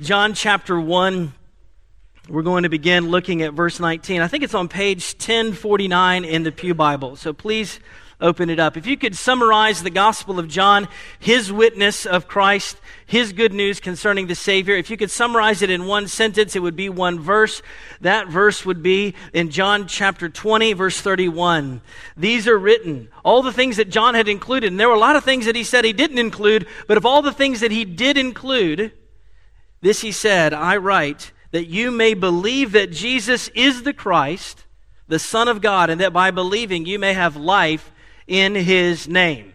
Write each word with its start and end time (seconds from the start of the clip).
John 0.00 0.32
chapter 0.32 0.78
1. 0.78 1.32
We're 2.28 2.42
going 2.42 2.62
to 2.62 2.68
begin 2.68 3.08
looking 3.08 3.42
at 3.42 3.52
verse 3.52 3.80
19. 3.80 4.22
I 4.22 4.28
think 4.28 4.44
it's 4.44 4.54
on 4.54 4.68
page 4.68 5.14
1049 5.14 6.24
in 6.24 6.44
the 6.44 6.52
Pew 6.52 6.72
Bible. 6.72 7.16
So 7.16 7.32
please 7.32 7.80
open 8.20 8.48
it 8.48 8.60
up. 8.60 8.76
If 8.76 8.86
you 8.86 8.96
could 8.96 9.16
summarize 9.16 9.82
the 9.82 9.90
Gospel 9.90 10.38
of 10.38 10.46
John, 10.46 10.86
his 11.18 11.52
witness 11.52 12.06
of 12.06 12.28
Christ, 12.28 12.76
his 13.06 13.32
good 13.32 13.52
news 13.52 13.80
concerning 13.80 14.28
the 14.28 14.36
Savior, 14.36 14.76
if 14.76 14.88
you 14.88 14.96
could 14.96 15.10
summarize 15.10 15.62
it 15.62 15.70
in 15.70 15.88
one 15.88 16.06
sentence, 16.06 16.54
it 16.54 16.62
would 16.62 16.76
be 16.76 16.88
one 16.88 17.18
verse. 17.18 17.60
That 18.00 18.28
verse 18.28 18.64
would 18.64 18.84
be 18.84 19.16
in 19.32 19.50
John 19.50 19.88
chapter 19.88 20.28
20, 20.28 20.74
verse 20.74 21.00
31. 21.00 21.80
These 22.16 22.46
are 22.46 22.58
written, 22.58 23.08
all 23.24 23.42
the 23.42 23.52
things 23.52 23.78
that 23.78 23.90
John 23.90 24.14
had 24.14 24.28
included, 24.28 24.70
and 24.70 24.78
there 24.78 24.88
were 24.88 24.94
a 24.94 25.00
lot 25.00 25.16
of 25.16 25.24
things 25.24 25.46
that 25.46 25.56
he 25.56 25.64
said 25.64 25.84
he 25.84 25.92
didn't 25.92 26.18
include, 26.18 26.68
but 26.86 26.96
of 26.96 27.04
all 27.04 27.20
the 27.20 27.32
things 27.32 27.58
that 27.60 27.72
he 27.72 27.84
did 27.84 28.16
include, 28.16 28.92
this 29.80 30.00
he 30.00 30.12
said, 30.12 30.52
I 30.52 30.76
write 30.76 31.32
that 31.50 31.66
you 31.66 31.90
may 31.90 32.14
believe 32.14 32.72
that 32.72 32.90
Jesus 32.90 33.48
is 33.48 33.82
the 33.82 33.92
Christ, 33.92 34.64
the 35.06 35.18
Son 35.18 35.48
of 35.48 35.60
God, 35.60 35.90
and 35.90 36.00
that 36.00 36.12
by 36.12 36.30
believing 36.30 36.84
you 36.86 36.98
may 36.98 37.14
have 37.14 37.36
life 37.36 37.90
in 38.26 38.54
his 38.54 39.08
name. 39.08 39.54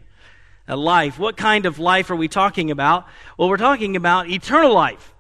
A 0.67 0.75
life. 0.75 1.19
What 1.19 1.35
kind 1.35 1.65
of 1.65 1.77
life 1.77 2.09
are 2.09 2.15
we 2.15 2.27
talking 2.27 2.71
about? 2.71 3.05
Well, 3.37 3.49
we're 3.49 3.57
talking 3.57 3.95
about 3.95 4.29
eternal 4.29 4.73
life. 4.73 5.13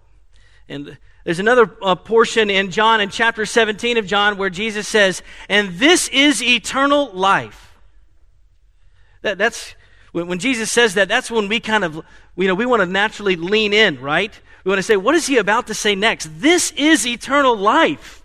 And 0.69 0.97
there's 1.25 1.39
another 1.39 1.69
uh, 1.81 1.95
portion 1.95 2.49
in 2.49 2.71
John, 2.71 3.01
in 3.01 3.09
chapter 3.09 3.45
17 3.45 3.97
of 3.97 4.07
John, 4.07 4.37
where 4.37 4.49
Jesus 4.49 4.87
says, 4.87 5.21
And 5.49 5.73
this 5.73 6.07
is 6.09 6.41
eternal 6.41 7.11
life. 7.11 7.77
That, 9.21 9.37
that's 9.37 9.75
when, 10.11 10.27
when 10.27 10.39
Jesus 10.39 10.71
says 10.71 10.93
that, 10.93 11.09
that's 11.09 11.29
when 11.29 11.49
we 11.49 11.59
kind 11.59 11.83
of, 11.83 12.01
you 12.35 12.47
know, 12.47 12.55
we 12.55 12.65
want 12.65 12.81
to 12.81 12.85
naturally 12.85 13.35
lean 13.35 13.73
in, 13.73 13.99
right? 13.99 14.39
We 14.63 14.69
want 14.69 14.79
to 14.79 14.83
say, 14.83 14.95
what 14.95 15.15
is 15.15 15.27
he 15.27 15.37
about 15.37 15.67
to 15.67 15.73
say 15.73 15.95
next? 15.95 16.29
This 16.39 16.71
is 16.71 17.05
eternal 17.05 17.55
life. 17.55 18.23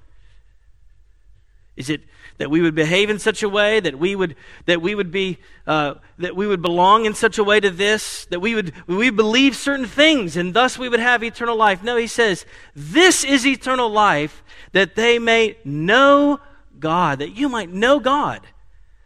Is 1.77 1.91
it 1.91 2.03
that 2.39 2.51
we 2.51 2.61
would 2.61 2.75
behave 2.75 3.11
in 3.11 3.19
such 3.19 3.43
a 3.43 3.49
way 3.49 3.81
that 3.81 3.99
we 3.99 4.15
would 4.15 4.37
that 4.67 4.81
we 4.81 4.95
would 4.95 5.11
be 5.11 5.39
uh, 5.67 5.95
that 6.19 6.37
we 6.37 6.47
would 6.47 6.63
belong 6.63 7.05
in 7.05 7.15
such 7.15 7.39
a 7.39 7.45
way 7.45 7.59
to 7.61 7.71
this 7.71 8.27
that 8.27 8.41
we 8.41 8.55
would 8.55 8.73
we 8.87 9.11
believe 9.11 9.57
certain 9.57 9.87
things 9.87 10.37
and 10.37 10.55
thus 10.55 10.79
we 10.79 10.89
would 10.89 11.01
have 11.01 11.23
eternal 11.23 11.57
life? 11.57 11.83
No, 11.83 11.97
he 11.97 12.07
says, 12.07 12.47
this 12.75 13.25
is 13.25 13.47
eternal 13.47 13.91
life 13.91 14.43
that 14.73 14.95
they 14.95 15.19
may 15.19 15.57
know 15.65 16.41
God, 16.79 17.19
that 17.19 17.37
you 17.37 17.49
might 17.49 17.71
know 17.71 17.99
God. 17.99 18.47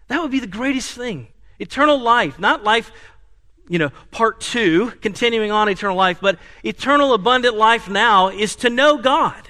That 0.09 0.21
would 0.21 0.31
be 0.31 0.41
the 0.41 0.47
greatest 0.47 0.91
thing. 0.93 1.29
Eternal 1.59 1.99
life, 1.99 2.39
not 2.39 2.65
life 2.65 2.93
you 3.69 3.79
know, 3.79 3.91
part 4.11 4.41
two, 4.41 4.91
continuing 5.01 5.51
on 5.51 5.69
eternal 5.69 5.97
life, 5.97 6.19
but 6.21 6.39
eternal 6.63 7.15
abundant 7.15 7.57
life 7.57 7.89
now 7.89 8.29
is 8.29 8.57
to 8.57 8.71
know 8.71 8.99
God. 8.99 9.49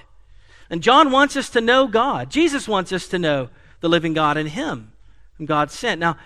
And 0.70 0.82
John 0.82 1.10
wants 1.10 1.36
us 1.36 1.50
to 1.50 1.60
know 1.60 1.86
God. 1.86 2.30
Jesus 2.30 2.66
wants 2.66 2.92
us 2.92 3.08
to 3.08 3.18
know 3.18 3.50
the 3.80 3.88
living 3.88 4.14
God 4.14 4.36
and 4.36 4.48
Him, 4.48 4.92
whom 5.36 5.46
God 5.46 5.70
sent. 5.70 6.00
Now, 6.00 6.16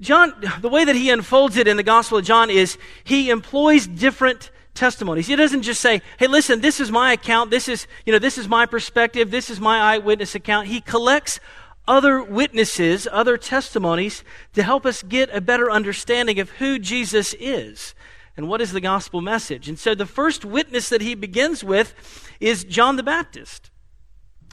John, 0.00 0.32
the 0.60 0.68
way 0.68 0.84
that 0.84 0.94
he 0.94 1.10
unfolds 1.10 1.56
it 1.56 1.66
in 1.66 1.76
the 1.76 1.82
Gospel 1.82 2.18
of 2.18 2.24
John 2.24 2.50
is 2.50 2.78
he 3.02 3.30
employs 3.30 3.86
different 3.86 4.50
testimonies. 4.74 5.26
He 5.26 5.34
doesn't 5.34 5.62
just 5.62 5.80
say, 5.80 6.02
hey, 6.18 6.28
listen, 6.28 6.60
this 6.60 6.78
is 6.78 6.90
my 6.90 7.12
account. 7.12 7.50
This 7.50 7.68
is, 7.68 7.88
you 8.06 8.12
know, 8.12 8.20
this 8.20 8.38
is 8.38 8.46
my 8.46 8.64
perspective. 8.64 9.30
This 9.30 9.50
is 9.50 9.60
my 9.60 9.80
eyewitness 9.80 10.36
account. 10.36 10.68
He 10.68 10.80
collects 10.80 11.40
other 11.88 12.22
witnesses, 12.22 13.08
other 13.10 13.36
testimonies 13.36 14.22
to 14.52 14.62
help 14.62 14.86
us 14.86 15.02
get 15.02 15.34
a 15.34 15.40
better 15.40 15.70
understanding 15.70 16.38
of 16.38 16.50
who 16.50 16.78
Jesus 16.78 17.34
is 17.40 17.94
and 18.36 18.48
what 18.48 18.60
is 18.60 18.72
the 18.72 18.80
gospel 18.80 19.20
message. 19.20 19.68
And 19.68 19.78
so 19.78 19.96
the 19.96 20.06
first 20.06 20.44
witness 20.44 20.90
that 20.90 21.00
he 21.00 21.16
begins 21.16 21.64
with 21.64 21.94
is 22.38 22.62
John 22.62 22.94
the 22.94 23.02
Baptist. 23.02 23.70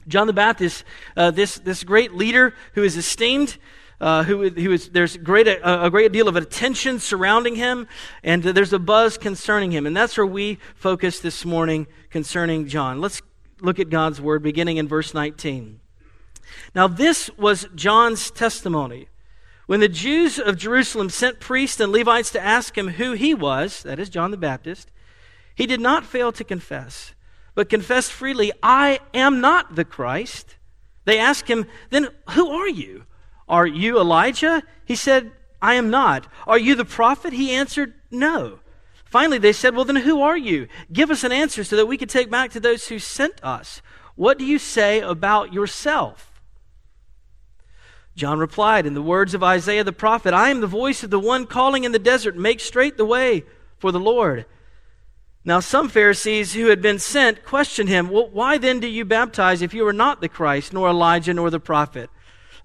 John 0.07 0.25
the 0.27 0.33
Baptist, 0.33 0.83
uh, 1.15 1.31
this, 1.31 1.59
this 1.59 1.83
great 1.83 2.13
leader 2.13 2.55
who 2.73 2.83
is 2.83 2.97
esteemed, 2.97 3.57
uh, 3.99 4.23
who, 4.23 4.49
who 4.49 4.71
is, 4.71 4.89
there's 4.89 5.17
great, 5.17 5.47
a, 5.47 5.85
a, 5.85 5.89
great 5.89 6.11
deal 6.11 6.27
of 6.27 6.35
attention 6.35 6.99
surrounding 6.99 7.55
him, 7.55 7.87
and 8.23 8.43
there's 8.43 8.73
a 8.73 8.79
buzz 8.79 9.17
concerning 9.17 9.71
him. 9.71 9.85
And 9.85 9.95
that's 9.95 10.17
where 10.17 10.25
we 10.25 10.59
focus 10.75 11.19
this 11.19 11.45
morning 11.45 11.87
concerning 12.09 12.67
John. 12.67 13.01
Let's 13.01 13.21
look 13.61 13.79
at 13.79 13.89
God's 13.89 14.21
word 14.21 14.43
beginning 14.43 14.77
in 14.77 14.87
verse 14.87 15.13
19. 15.13 15.79
Now, 16.73 16.87
this 16.87 17.29
was 17.37 17.67
John's 17.75 18.31
testimony. 18.31 19.07
When 19.65 19.79
the 19.79 19.89
Jews 19.89 20.37
of 20.37 20.57
Jerusalem 20.57 21.09
sent 21.09 21.39
priests 21.39 21.79
and 21.79 21.91
Levites 21.91 22.31
to 22.31 22.43
ask 22.43 22.77
him 22.77 22.89
who 22.89 23.13
he 23.13 23.33
was, 23.33 23.81
that 23.83 23.99
is 23.99 24.09
John 24.09 24.31
the 24.31 24.37
Baptist, 24.37 24.91
he 25.55 25.65
did 25.65 25.81
not 25.81 26.05
fail 26.05 26.31
to 26.33 26.43
confess, 26.43 27.13
but 27.55 27.69
confessed 27.69 28.11
freely, 28.11 28.51
I 28.61 28.99
am 29.13 29.41
not 29.41 29.75
the 29.75 29.85
Christ. 29.85 30.57
They 31.05 31.17
asked 31.17 31.47
him, 31.47 31.65
Then 31.89 32.09
who 32.31 32.51
are 32.51 32.67
you? 32.67 33.05
Are 33.47 33.65
you 33.65 33.99
Elijah? 33.99 34.61
He 34.85 34.95
said, 34.95 35.31
I 35.61 35.75
am 35.75 35.89
not. 35.89 36.27
Are 36.45 36.59
you 36.59 36.75
the 36.75 36.85
prophet? 36.85 37.33
He 37.33 37.51
answered, 37.51 37.93
No. 38.11 38.59
Finally, 39.05 39.37
they 39.37 39.53
said, 39.53 39.75
Well, 39.75 39.85
then 39.85 39.95
who 39.95 40.21
are 40.21 40.37
you? 40.37 40.67
Give 40.91 41.09
us 41.09 41.23
an 41.23 41.31
answer 41.31 41.63
so 41.63 41.75
that 41.75 41.85
we 41.85 41.97
can 41.97 42.07
take 42.07 42.29
back 42.29 42.51
to 42.51 42.59
those 42.59 42.87
who 42.87 42.99
sent 42.99 43.43
us. 43.43 43.81
What 44.15 44.37
do 44.37 44.45
you 44.45 44.59
say 44.59 44.99
about 44.99 45.53
yourself? 45.53 46.31
John 48.15 48.39
replied 48.39 48.85
in 48.85 48.93
the 48.93 49.01
words 49.01 49.33
of 49.33 49.43
Isaiah 49.43 49.83
the 49.83 49.91
prophet 49.91 50.33
I 50.33 50.49
am 50.49 50.61
the 50.61 50.67
voice 50.67 51.03
of 51.03 51.09
the 51.09 51.19
one 51.19 51.45
calling 51.45 51.83
in 51.83 51.91
the 51.91 51.99
desert, 51.99 52.37
make 52.37 52.59
straight 52.59 52.97
the 52.97 53.05
way 53.05 53.43
for 53.77 53.91
the 53.91 53.99
Lord. 53.99 54.45
Now, 55.43 55.59
some 55.59 55.89
Pharisees 55.89 56.53
who 56.53 56.67
had 56.67 56.81
been 56.81 56.97
sent 56.97 57.45
questioned 57.45 57.89
him, 57.89 58.09
Well, 58.09 58.29
why 58.29 58.57
then 58.57 58.79
do 58.79 58.87
you 58.87 59.05
baptize 59.05 59.61
if 59.61 59.73
you 59.73 59.85
are 59.85 59.93
not 59.93 60.21
the 60.21 60.29
Christ, 60.29 60.73
nor 60.73 60.89
Elijah, 60.89 61.33
nor 61.33 61.49
the 61.51 61.59
prophet? 61.59 62.09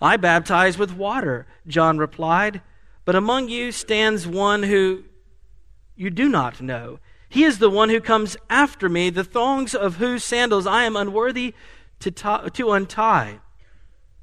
I 0.00 0.16
baptize 0.16 0.78
with 0.78 0.96
water, 0.96 1.46
John 1.66 1.98
replied, 1.98 2.62
but 3.04 3.14
among 3.14 3.48
you 3.48 3.70
stands 3.70 4.26
one 4.26 4.62
who 4.62 5.04
you 5.94 6.08
do 6.08 6.28
not 6.28 6.62
know. 6.62 7.00
He 7.28 7.44
is 7.44 7.58
the 7.58 7.68
one 7.68 7.90
who 7.90 8.00
comes 8.00 8.36
after 8.48 8.88
me, 8.88 9.10
the 9.10 9.24
thongs 9.24 9.74
of 9.74 9.96
whose 9.96 10.24
sandals 10.24 10.66
I 10.66 10.84
am 10.84 10.96
unworthy 10.96 11.54
to, 12.00 12.10
to 12.10 12.72
untie. 12.72 13.40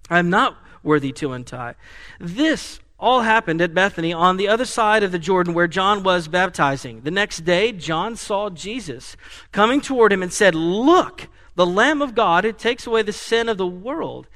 I 0.10 0.18
am 0.18 0.30
not 0.32 0.58
worthy 0.88 1.12
to 1.12 1.34
untie. 1.34 1.76
This 2.20 2.80
all 3.00 3.22
happened 3.22 3.62
at 3.62 3.76
Bethany 3.76 4.12
on 4.12 4.38
the 4.38 4.48
other 4.48 4.66
side 4.66 5.04
of 5.04 5.12
the 5.12 5.20
Jordan 5.20 5.54
where 5.54 5.68
John 5.68 6.02
was 6.02 6.28
baptizing. 6.28 7.02
The 7.02 7.12
next 7.12 7.46
day, 7.46 7.72
John 7.72 8.16
saw 8.16 8.50
Jesus 8.50 9.16
coming 9.52 9.82
toward 9.82 10.12
him 10.12 10.24
and 10.24 10.34
said, 10.34 10.56
Look, 10.56 11.28
the 11.56 11.66
Lamb 11.66 12.02
of 12.02 12.16
God 12.16 12.44
who 12.44 12.52
takes 12.52 12.88
away 12.88 13.04
the 13.04 13.14
sin 13.14 13.50
of 13.50 13.58
the 13.58 13.68
world. 13.68 14.28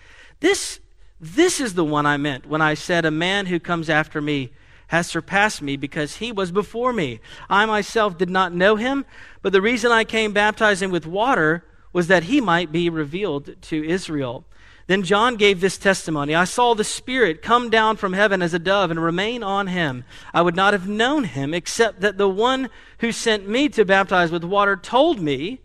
This, 0.41 0.79
this 1.19 1.59
is 1.59 1.73
the 1.73 1.85
one 1.85 2.06
I 2.06 2.17
meant 2.17 2.45
when 2.45 2.61
I 2.61 2.75
said, 2.75 3.06
A 3.06 3.11
man 3.11 3.47
who 3.47 3.59
comes 3.59 3.90
after 3.90 4.22
me 4.22 4.51
has 4.88 5.07
surpassed 5.07 5.61
me 5.61 5.78
because 5.78 6.17
he 6.17 6.31
was 6.31 6.51
before 6.51 6.91
me. 6.91 7.22
I 7.50 7.66
myself 7.66 8.17
did 8.17 8.29
not 8.29 8.53
know 8.53 8.75
him, 8.75 9.06
but 9.41 9.53
the 9.53 9.61
reason 9.61 9.91
I 9.91 10.03
came 10.03 10.34
baptizing 10.34 10.91
with 10.91 11.07
water 11.07 11.63
was 11.94 12.07
that 12.07 12.23
he 12.23 12.41
might 12.41 12.72
be 12.72 12.90
revealed 12.90 13.56
to 13.61 13.84
Israel. 13.84 14.45
Then 14.91 15.03
John 15.03 15.38
gave 15.38 15.62
this 15.62 15.78
testimony 15.78 16.35
I 16.35 16.44
saw 16.44 16.74
the 16.74 16.84
Spirit 16.84 17.41
come 17.41 17.69
down 17.69 17.96
from 17.96 18.12
heaven 18.12 18.41
as 18.41 18.53
a 18.53 18.59
dove 18.59 18.91
and 18.91 19.02
remain 19.02 19.41
on 19.41 19.68
him. 19.68 20.03
I 20.34 20.41
would 20.41 20.53
not 20.53 20.74
have 20.74 20.85
known 20.85 21.24
him 21.24 21.53
except 21.53 22.02
that 22.02 22.18
the 22.18 22.28
one 22.28 22.69
who 23.00 23.13
sent 23.13 23.47
me 23.47 23.69
to 23.69 23.85
baptize 23.85 24.31
with 24.31 24.44
water 24.44 24.75
told 24.75 25.22
me, 25.22 25.62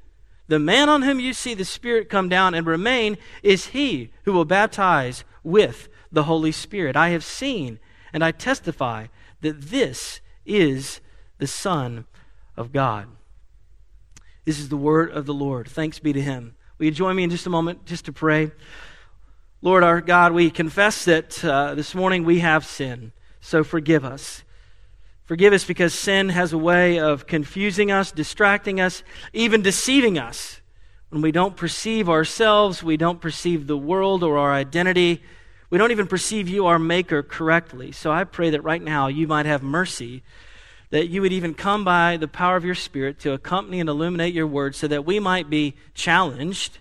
The 0.47 0.61
man 0.61 0.89
on 0.89 1.03
whom 1.03 1.19
you 1.19 1.33
see 1.33 1.55
the 1.55 1.65
Spirit 1.65 2.09
come 2.09 2.29
down 2.29 2.55
and 2.55 2.69
remain 2.69 3.19
is 3.43 3.67
he 3.67 4.13
who 4.27 4.33
will 4.33 4.45
baptize 4.45 5.25
with 5.43 5.89
the 6.13 6.23
Holy 6.23 6.53
Spirit. 6.53 6.95
I 6.95 7.09
have 7.09 7.25
seen 7.25 7.81
and 8.13 8.25
I 8.25 8.31
testify 8.31 9.09
that 9.41 9.61
this 9.61 10.21
is 10.45 11.01
the 11.39 11.49
Son 11.49 12.05
of 12.57 12.73
God. 12.73 13.09
This 14.45 14.61
is 14.61 14.69
the 14.69 14.77
word 14.77 15.11
of 15.11 15.27
the 15.27 15.35
Lord. 15.35 15.67
Thanks 15.67 15.99
be 15.99 16.13
to 16.13 16.23
him. 16.23 16.55
Will 16.79 16.87
you 16.87 16.93
join 16.93 17.17
me 17.17 17.25
in 17.25 17.31
just 17.31 17.49
a 17.49 17.51
moment 17.51 17.87
just 17.87 18.05
to 18.05 18.13
pray? 18.13 18.53
Lord 19.67 19.83
our 19.83 20.01
God, 20.01 20.31
we 20.31 20.49
confess 20.49 21.07
that 21.07 21.45
uh, 21.45 21.75
this 21.75 21.93
morning 21.93 22.23
we 22.23 22.39
have 22.39 22.65
sinned, 22.65 23.11
so 23.41 23.65
forgive 23.65 24.05
us. 24.05 24.45
Forgive 25.25 25.53
us 25.53 25.65
because 25.65 25.93
sin 25.93 26.29
has 26.29 26.53
a 26.53 26.57
way 26.57 27.01
of 27.01 27.27
confusing 27.27 27.91
us, 27.91 28.13
distracting 28.13 28.81
us, 28.81 29.03
even 29.33 29.63
deceiving 29.63 30.21
us. 30.21 30.61
When 31.09 31.21
we 31.21 31.33
don't 31.33 31.57
perceive 31.57 32.09
ourselves, 32.09 32.85
we 32.85 32.97
don't 32.97 33.21
perceive 33.21 33.67
the 33.67 33.77
world 33.77 34.23
or 34.23 34.39
our 34.39 34.53
identity, 34.53 35.21
we 35.69 35.79
don't 35.79 35.91
even 35.91 36.07
perceive 36.07 36.49
you, 36.49 36.67
our 36.67 36.79
Maker, 36.79 37.25
correctly. 37.25 37.91
So 37.91 38.13
I 38.13 38.23
pray 38.23 38.51
that 38.51 38.63
right 38.63 38.81
now 38.81 39.09
you 39.09 39.27
might 39.27 39.47
have 39.47 39.65
mercy, 39.65 40.23
that 40.91 41.09
you 41.09 41.23
would 41.23 41.33
even 41.33 41.55
come 41.55 41.83
by 41.83 42.19
the 42.19 42.29
power 42.29 42.55
of 42.55 42.65
your 42.65 42.77
Spirit 42.77 43.19
to 43.19 43.33
accompany 43.33 43.81
and 43.81 43.89
illuminate 43.89 44.33
your 44.33 44.47
word 44.47 44.77
so 44.77 44.87
that 44.87 45.05
we 45.05 45.19
might 45.19 45.51
be 45.51 45.75
challenged 45.93 46.79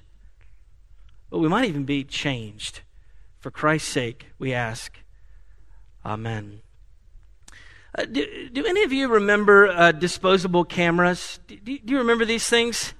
but 1.35 1.41
we 1.41 1.49
might 1.49 1.67
even 1.67 1.83
be 1.83 2.01
changed. 2.01 2.79
For 3.39 3.51
Christ's 3.51 3.89
sake, 3.89 4.27
we 4.39 4.53
ask. 4.53 4.99
Amen. 6.05 6.61
Uh, 7.93 8.05
do, 8.05 8.49
do, 8.53 8.65
any 8.65 8.83
of 8.83 8.93
you 8.93 9.09
remember 9.09 9.67
uh, 9.67 9.91
disposable 9.91 10.63
cameras? 10.63 11.41
Do, 11.45 11.57
do, 11.57 11.79
you 11.87 11.97
remember 11.97 12.23
these 12.23 12.47
things? 12.47 12.93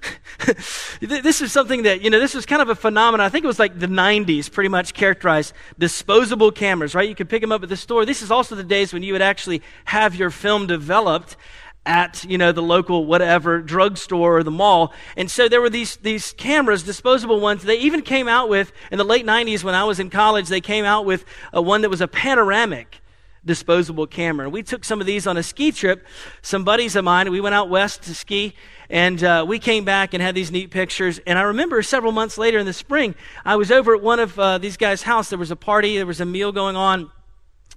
this 1.00 1.40
is 1.40 1.50
something 1.50 1.84
that, 1.84 2.02
you 2.02 2.10
know, 2.10 2.20
this 2.20 2.34
was 2.34 2.44
kind 2.44 2.60
of 2.60 2.68
a 2.68 2.74
phenomenon. 2.74 3.24
I 3.24 3.30
think 3.30 3.44
it 3.44 3.48
was 3.48 3.58
like 3.58 3.78
the 3.78 3.86
90s, 3.86 4.52
pretty 4.52 4.68
much 4.68 4.92
characterized 4.92 5.54
disposable 5.78 6.52
cameras, 6.52 6.94
right? 6.94 7.08
You 7.08 7.14
could 7.14 7.30
pick 7.30 7.40
them 7.40 7.52
up 7.52 7.62
at 7.62 7.70
the 7.70 7.76
store. 7.76 8.04
This 8.04 8.20
is 8.20 8.30
also 8.30 8.54
the 8.54 8.64
days 8.64 8.92
when 8.92 9.02
you 9.02 9.14
would 9.14 9.22
actually 9.22 9.62
have 9.86 10.14
your 10.14 10.30
film 10.30 10.66
developed 10.66 11.38
at 11.86 12.24
you 12.24 12.36
know 12.36 12.52
the 12.52 12.62
local 12.62 13.06
whatever 13.06 13.60
drugstore 13.60 14.38
or 14.38 14.42
the 14.42 14.50
mall 14.50 14.92
and 15.16 15.30
so 15.30 15.48
there 15.48 15.60
were 15.60 15.70
these 15.70 15.96
these 15.96 16.32
cameras 16.32 16.82
disposable 16.82 17.40
ones 17.40 17.62
they 17.62 17.78
even 17.78 18.02
came 18.02 18.28
out 18.28 18.48
with 18.48 18.72
in 18.90 18.98
the 18.98 19.04
late 19.04 19.24
90s 19.24 19.62
when 19.62 19.74
i 19.74 19.84
was 19.84 20.00
in 20.00 20.10
college 20.10 20.48
they 20.48 20.60
came 20.60 20.84
out 20.84 21.04
with 21.04 21.24
a 21.52 21.62
one 21.62 21.82
that 21.82 21.88
was 21.88 22.00
a 22.00 22.08
panoramic 22.08 23.00
disposable 23.46 24.06
camera. 24.06 24.50
We 24.50 24.62
took 24.62 24.84
some 24.84 25.00
of 25.00 25.06
these 25.06 25.26
on 25.26 25.36
a 25.36 25.42
ski 25.42 25.70
trip. 25.72 26.04
Some 26.42 26.64
buddies 26.64 26.96
of 26.96 27.04
mine, 27.04 27.30
we 27.30 27.40
went 27.40 27.54
out 27.54 27.70
west 27.70 28.02
to 28.02 28.14
ski, 28.14 28.54
and 28.90 29.22
uh, 29.22 29.44
we 29.48 29.58
came 29.58 29.84
back 29.84 30.12
and 30.12 30.22
had 30.22 30.34
these 30.34 30.50
neat 30.50 30.70
pictures. 30.70 31.20
And 31.26 31.38
I 31.38 31.42
remember 31.42 31.80
several 31.82 32.12
months 32.12 32.36
later 32.36 32.58
in 32.58 32.66
the 32.66 32.72
spring, 32.72 33.14
I 33.44 33.56
was 33.56 33.70
over 33.70 33.94
at 33.94 34.02
one 34.02 34.18
of 34.18 34.38
uh, 34.38 34.58
these 34.58 34.76
guys' 34.76 35.02
house. 35.02 35.30
There 35.30 35.38
was 35.38 35.52
a 35.52 35.56
party, 35.56 35.96
there 35.96 36.06
was 36.06 36.20
a 36.20 36.26
meal 36.26 36.52
going 36.52 36.76
on. 36.76 37.10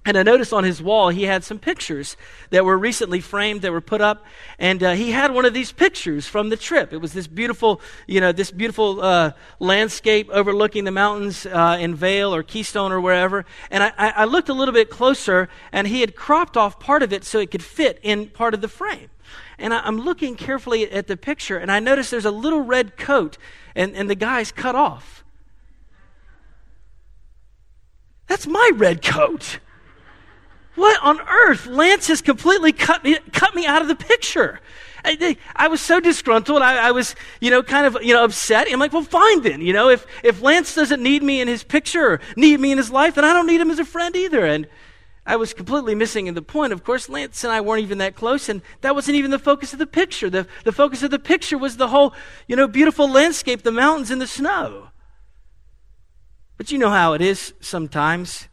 And 0.02 0.16
I 0.16 0.22
noticed 0.22 0.54
on 0.54 0.64
his 0.64 0.80
wall 0.80 1.10
he 1.10 1.24
had 1.24 1.44
some 1.44 1.58
pictures 1.58 2.16
that 2.48 2.64
were 2.64 2.78
recently 2.78 3.20
framed 3.20 3.60
that 3.62 3.70
were 3.70 3.82
put 3.82 4.00
up, 4.00 4.24
and 4.58 4.82
uh, 4.82 4.92
he 4.92 5.10
had 5.10 5.34
one 5.34 5.44
of 5.44 5.52
these 5.52 5.72
pictures 5.72 6.26
from 6.26 6.48
the 6.48 6.56
trip. 6.56 6.94
It 6.94 6.98
was 6.98 7.12
this 7.12 7.26
beautiful, 7.26 7.82
you 8.06 8.18
know, 8.18 8.32
this 8.32 8.50
beautiful 8.50 9.02
uh, 9.02 9.32
landscape 9.58 10.30
overlooking 10.30 10.84
the 10.84 10.90
mountains 10.90 11.44
uh, 11.44 11.76
in 11.78 11.94
Vail 11.94 12.34
or 12.34 12.42
Keystone 12.42 12.92
or 12.92 13.00
wherever. 13.00 13.44
And 13.70 13.82
I, 13.82 13.92
I 13.98 14.24
looked 14.24 14.48
a 14.48 14.54
little 14.54 14.72
bit 14.72 14.88
closer, 14.88 15.50
and 15.70 15.86
he 15.86 16.00
had 16.00 16.16
cropped 16.16 16.56
off 16.56 16.80
part 16.80 17.02
of 17.02 17.12
it 17.12 17.22
so 17.24 17.38
it 17.38 17.50
could 17.50 17.62
fit 17.62 18.00
in 18.02 18.28
part 18.28 18.54
of 18.54 18.62
the 18.62 18.68
frame. 18.68 19.10
And 19.58 19.74
I, 19.74 19.86
am 19.86 20.00
looking 20.00 20.34
carefully 20.34 20.90
at 20.90 21.08
the 21.08 21.16
picture, 21.18 21.58
and 21.58 21.70
I 21.70 21.78
notice 21.78 22.08
there's 22.08 22.24
a 22.24 22.30
little 22.30 22.62
red 22.62 22.96
coat, 22.96 23.36
and, 23.74 23.94
and 23.94 24.08
the 24.08 24.14
guy's 24.14 24.50
cut 24.50 24.74
off. 24.74 25.24
That's 28.28 28.46
my 28.46 28.70
red 28.74 29.04
coat. 29.04 29.58
What 30.80 30.98
on 31.02 31.20
earth? 31.28 31.66
Lance 31.66 32.06
has 32.06 32.22
completely 32.22 32.72
cut 32.72 33.04
me, 33.04 33.18
cut 33.32 33.54
me 33.54 33.66
out 33.66 33.82
of 33.82 33.88
the 33.88 33.94
picture. 33.94 34.60
I, 35.04 35.36
I 35.54 35.68
was 35.68 35.82
so 35.82 36.00
disgruntled. 36.00 36.62
I, 36.62 36.88
I, 36.88 36.90
was, 36.90 37.14
you 37.38 37.50
know, 37.50 37.62
kind 37.62 37.86
of, 37.86 38.02
you 38.02 38.14
know, 38.14 38.24
upset. 38.24 38.66
I'm 38.70 38.80
like, 38.80 38.94
well, 38.94 39.02
fine 39.02 39.42
then. 39.42 39.60
You 39.60 39.74
know, 39.74 39.90
if, 39.90 40.06
if 40.24 40.40
Lance 40.40 40.74
doesn't 40.74 41.02
need 41.02 41.22
me 41.22 41.42
in 41.42 41.48
his 41.48 41.64
picture 41.64 42.18
need 42.34 42.60
me 42.60 42.72
in 42.72 42.78
his 42.78 42.90
life, 42.90 43.16
then 43.16 43.26
I 43.26 43.34
don't 43.34 43.46
need 43.46 43.60
him 43.60 43.70
as 43.70 43.78
a 43.78 43.84
friend 43.84 44.16
either. 44.16 44.46
And 44.46 44.66
I 45.26 45.36
was 45.36 45.52
completely 45.52 45.94
missing 45.94 46.32
the 46.32 46.40
point. 46.40 46.72
Of 46.72 46.82
course, 46.82 47.10
Lance 47.10 47.44
and 47.44 47.52
I 47.52 47.60
weren't 47.60 47.82
even 47.82 47.98
that 47.98 48.14
close, 48.14 48.48
and 48.48 48.62
that 48.80 48.94
wasn't 48.94 49.16
even 49.16 49.30
the 49.30 49.38
focus 49.38 49.74
of 49.74 49.78
the 49.78 49.86
picture. 49.86 50.30
The, 50.30 50.46
the 50.64 50.72
focus 50.72 51.02
of 51.02 51.10
the 51.10 51.18
picture 51.18 51.58
was 51.58 51.76
the 51.76 51.88
whole, 51.88 52.14
you 52.48 52.56
know, 52.56 52.66
beautiful 52.66 53.06
landscape, 53.06 53.64
the 53.64 53.70
mountains 53.70 54.10
and 54.10 54.18
the 54.18 54.26
snow. 54.26 54.88
But 56.56 56.72
you 56.72 56.78
know 56.78 56.90
how 56.90 57.12
it 57.12 57.20
is 57.20 57.52
sometimes 57.60 58.48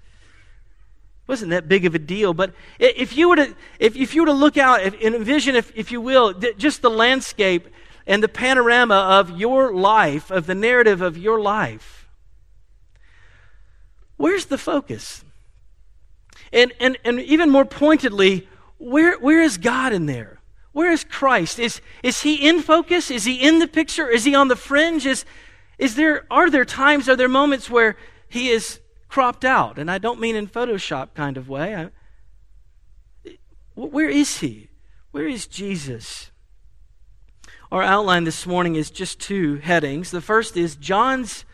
wasn't 1.28 1.52
that 1.52 1.68
big 1.68 1.86
of 1.86 1.94
a 1.94 2.00
deal. 2.00 2.34
But 2.34 2.54
if 2.80 3.16
you 3.16 3.30
were 3.30 3.36
to, 3.36 3.56
if, 3.80 3.96
if 3.96 4.16
you 4.16 4.22
were 4.22 4.28
to 4.28 4.34
look 4.34 4.58
out 4.58 4.82
and 4.82 4.96
envision, 4.96 5.56
if, 5.56 5.72
if 5.76 5.92
you 5.92 6.00
will, 6.00 6.34
just 6.34 6.82
the 6.82 6.90
landscape 6.90 7.68
and 8.06 8.24
the 8.24 8.30
panorama 8.30 8.96
of 8.96 9.38
your 9.38 9.74
life, 9.74 10.32
of 10.32 10.46
the 10.48 10.56
narrative 10.56 11.02
of 11.02 11.18
your 11.18 11.40
life, 11.40 12.08
where's 14.16 14.46
the 14.46 14.58
focus? 14.58 15.26
And, 16.54 16.72
and, 16.80 16.98
and 17.04 17.20
even 17.20 17.50
more 17.50 17.66
pointedly, 17.66 18.48
where, 18.78 19.20
where 19.20 19.42
is 19.42 19.58
God 19.58 19.92
in 19.92 20.06
there? 20.06 20.40
Where 20.72 20.92
is 20.92 21.04
Christ? 21.04 21.60
Is, 21.60 21.82
is 22.04 22.22
he 22.22 22.48
in 22.48 22.62
focus? 22.62 23.12
Is 23.12 23.26
he 23.26 23.36
in 23.36 23.60
the 23.60 23.68
picture? 23.68 24.08
Is 24.08 24.24
he 24.24 24.36
on 24.36 24.48
the 24.48 24.56
fringe? 24.56 25.06
Is, 25.06 25.26
is 25.78 25.96
there, 25.96 26.26
are 26.32 26.50
there 26.50 26.66
times, 26.66 27.10
are 27.10 27.16
there 27.16 27.28
moments 27.28 27.70
where 27.70 27.98
he 28.30 28.50
is 28.50 28.80
cropped 29.08 29.46
out. 29.46 29.78
And 29.78 29.90
I 29.90 29.98
don't 29.98 30.20
mean 30.20 30.36
in 30.36 30.48
Photoshop 30.48 31.14
kind 31.14 31.38
of 31.38 31.50
way. 31.50 31.76
I, 31.76 31.90
where 33.76 34.10
is 34.10 34.40
he? 34.40 34.70
Where 35.12 35.28
is 35.28 35.48
Jesus? 35.48 36.32
Our 37.72 37.84
outline 37.84 38.24
this 38.24 38.46
morning 38.46 38.76
is 38.76 38.90
just 38.90 39.20
two 39.20 39.58
headings. 39.58 40.12
The 40.12 40.22
first 40.22 40.56
is 40.56 40.76
John's 40.76 41.46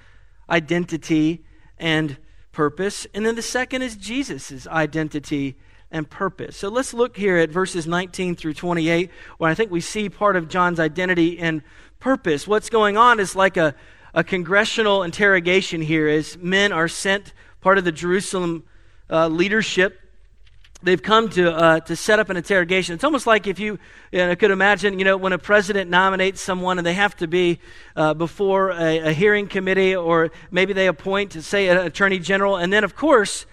identity 0.50 1.44
and 1.78 2.18
purpose, 2.52 3.08
and 3.14 3.26
then 3.26 3.36
the 3.36 3.42
second 3.42 3.82
is 3.82 3.96
Jesus' 3.96 4.68
identity 4.68 5.58
and 5.90 6.10
purpose. 6.10 6.56
So 6.56 6.70
let's 6.70 6.94
look 6.94 7.18
here 7.18 7.38
at 7.38 7.50
verses 7.50 7.88
19 7.88 8.36
through 8.36 8.54
28, 8.54 9.10
where 9.38 9.50
I 9.50 9.56
think 9.56 9.72
we 9.72 9.82
see 9.82 10.08
part 10.10 10.36
of 10.36 10.50
John's 10.50 10.80
identity 10.80 11.40
and 11.40 11.64
purpose. 12.00 12.48
What's 12.48 12.70
going 12.70 12.96
on 12.96 13.20
is 13.20 13.36
like 13.36 13.58
a, 13.58 13.76
a 14.14 14.24
congressional 14.24 15.04
interrogation 15.04 15.82
here 15.82 16.08
as 16.08 16.38
men 16.38 16.72
are 16.72 16.88
sent 16.88 17.34
part 17.62 17.78
of 17.78 17.84
the 17.84 17.92
Jerusalem 17.92 18.64
uh, 19.10 19.28
leadership. 19.28 20.00
They've 20.84 21.02
come 21.02 21.30
to, 21.30 21.56
uh, 21.56 21.80
to 21.82 21.96
set 21.96 22.20
up 22.20 22.30
an 22.30 22.36
interrogation. 22.36 22.94
It's 22.94 23.06
almost 23.06 23.26
like 23.26 23.48
if 23.48 23.58
you, 23.58 23.80
you 24.12 24.20
know, 24.20 24.36
could 24.36 24.52
imagine, 24.52 25.00
you 25.00 25.06
know, 25.06 25.16
when 25.16 25.32
a 25.32 25.38
president 25.38 25.90
nominates 25.90 26.42
someone 26.42 26.78
and 26.78 26.86
they 26.86 26.94
have 26.94 27.16
to 27.18 27.28
be 27.28 27.60
uh, 27.96 28.14
before 28.14 28.72
a, 28.72 29.00
a 29.00 29.14
hearing 29.14 29.48
committee 29.48 29.96
or 29.96 30.30
maybe 30.52 30.74
they 30.74 30.88
appoint, 30.88 31.34
say, 31.42 31.70
an 31.70 31.78
attorney 31.78 32.20
general. 32.20 32.58
And 32.58 32.72
then, 32.72 32.84
of 32.84 32.96
course, 32.96 33.46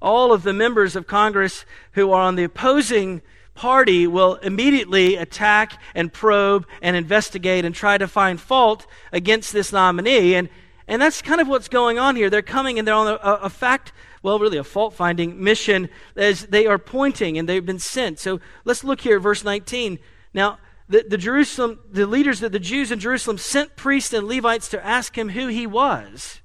all 0.00 0.32
of 0.32 0.42
the 0.42 0.54
members 0.54 0.96
of 0.96 1.06
Congress 1.06 1.66
who 1.92 2.12
are 2.12 2.22
on 2.22 2.36
the 2.36 2.44
opposing 2.44 3.20
party 3.60 4.06
will 4.06 4.36
immediately 4.36 5.16
attack 5.16 5.78
and 5.94 6.10
probe 6.10 6.66
and 6.80 6.96
investigate 6.96 7.62
and 7.66 7.74
try 7.74 7.98
to 7.98 8.08
find 8.08 8.40
fault 8.40 8.86
against 9.12 9.52
this 9.52 9.70
nominee. 9.70 10.34
And 10.34 10.48
and 10.88 11.00
that's 11.00 11.20
kind 11.20 11.42
of 11.42 11.46
what's 11.46 11.68
going 11.68 11.98
on 11.98 12.16
here. 12.16 12.30
They're 12.30 12.40
coming 12.40 12.78
and 12.78 12.88
they're 12.88 12.94
on 12.94 13.06
a, 13.06 13.16
a 13.16 13.50
fact, 13.50 13.92
well, 14.22 14.38
really 14.38 14.56
a 14.56 14.64
fault 14.64 14.94
finding 14.94 15.44
mission 15.44 15.90
as 16.16 16.46
they 16.46 16.66
are 16.66 16.78
pointing 16.78 17.36
and 17.36 17.46
they've 17.46 17.64
been 17.64 17.78
sent. 17.78 18.18
So 18.18 18.40
let's 18.64 18.82
look 18.82 19.02
here 19.02 19.16
at 19.16 19.22
verse 19.22 19.44
19. 19.44 19.98
Now, 20.32 20.58
the, 20.88 21.04
the 21.06 21.18
Jerusalem, 21.18 21.80
the 21.92 22.06
leaders 22.06 22.42
of 22.42 22.52
the 22.52 22.58
Jews 22.58 22.90
in 22.90 22.98
Jerusalem 22.98 23.36
sent 23.36 23.76
priests 23.76 24.14
and 24.14 24.26
Levites 24.26 24.68
to 24.70 24.84
ask 24.84 25.16
him 25.18 25.28
who 25.28 25.48
he 25.48 25.66
was. 25.66 26.39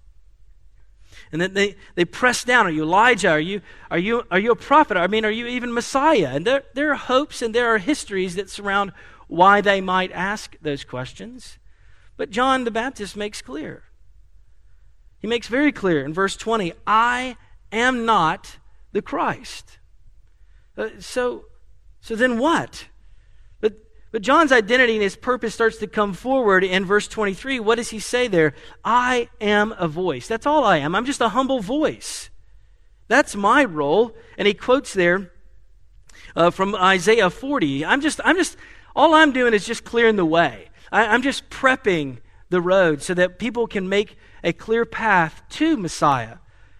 And 1.36 1.42
then 1.42 1.54
they, 1.54 1.76
they 1.96 2.06
press 2.06 2.46
down. 2.46 2.66
Are 2.66 2.70
you 2.70 2.84
Elijah? 2.84 3.32
Are 3.32 3.40
you, 3.40 3.60
are, 3.92 4.00
you, 4.00 4.24
are 4.32 4.40
you 4.40 4.52
a 4.52 4.56
prophet? 4.56 4.96
I 4.96 5.08
mean, 5.08 5.26
are 5.26 5.30
you 5.30 5.48
even 5.48 5.74
Messiah? 5.74 6.30
And 6.32 6.48
there, 6.48 6.64
there 6.74 6.92
are 6.92 6.96
hopes 6.96 7.42
and 7.42 7.54
there 7.54 7.76
are 7.76 7.78
histories 7.78 8.36
that 8.36 8.50
surround 8.50 8.94
why 9.28 9.60
they 9.60 9.82
might 9.82 10.14
ask 10.14 10.56
those 10.62 10.86
questions. 10.86 11.58
But 12.16 12.30
John 12.30 12.64
the 12.64 12.72
Baptist 12.72 13.18
makes 13.18 13.42
clear 13.42 13.84
he 15.26 15.28
makes 15.28 15.48
very 15.48 15.72
clear 15.72 16.06
in 16.06 16.14
verse 16.14 16.36
20 16.36 16.74
I 16.86 17.36
am 17.72 18.06
not 18.06 18.60
the 18.92 19.02
Christ. 19.02 19.80
Uh, 20.78 20.90
so, 21.00 21.46
so 22.00 22.16
then 22.16 22.38
what? 22.38 22.86
But, 24.16 24.22
John's 24.22 24.54
identity 24.54 24.94
and 24.94 25.02
his 25.02 25.18
purpose 25.18 25.54
starts 25.54 25.76
to 25.80 25.88
come 25.88 26.14
forward 26.14 26.64
in 26.64 26.86
verse 26.86 27.06
23. 27.06 27.60
What 27.60 27.76
does 27.76 27.90
he 27.90 28.00
say 28.00 28.30
there? 28.30 28.54
I 28.82 29.28
am 29.42 29.74
a 29.78 29.90
voice. 29.90 30.26
That's 30.26 30.46
all 30.46 30.64
I 30.64 30.78
am. 30.78 30.96
I'm 30.96 31.04
just 31.04 31.20
a 31.20 31.28
humble 31.28 31.60
voice. 31.60 32.30
That's 33.10 33.36
my 33.36 33.66
role. 33.66 34.16
And 34.38 34.48
he 34.48 34.54
quotes 34.54 34.94
there 34.94 35.34
uh, 36.34 36.50
from 36.50 36.76
Isaiah 36.76 37.30
40. 37.30 37.84
I'm 37.84 38.00
just, 38.00 38.22
I'm 38.24 38.38
just, 38.38 38.56
all 38.96 39.14
I'm 39.14 39.34
doing 39.34 39.54
is 39.54 39.66
just 39.66 39.84
clearing 39.84 40.16
the 40.16 40.24
way. 40.24 40.70
I, 40.94 41.08
I'm 41.08 41.22
just 41.22 41.50
prepping 41.50 42.20
the 42.50 42.62
road 42.62 43.02
so 43.02 43.14
that 43.16 43.38
people 43.38 43.68
can 43.68 43.90
make 43.90 44.18
a 44.46 44.54
clear 44.54 44.86
path 44.86 45.44
to 45.50 45.76
Messiah 45.76 46.38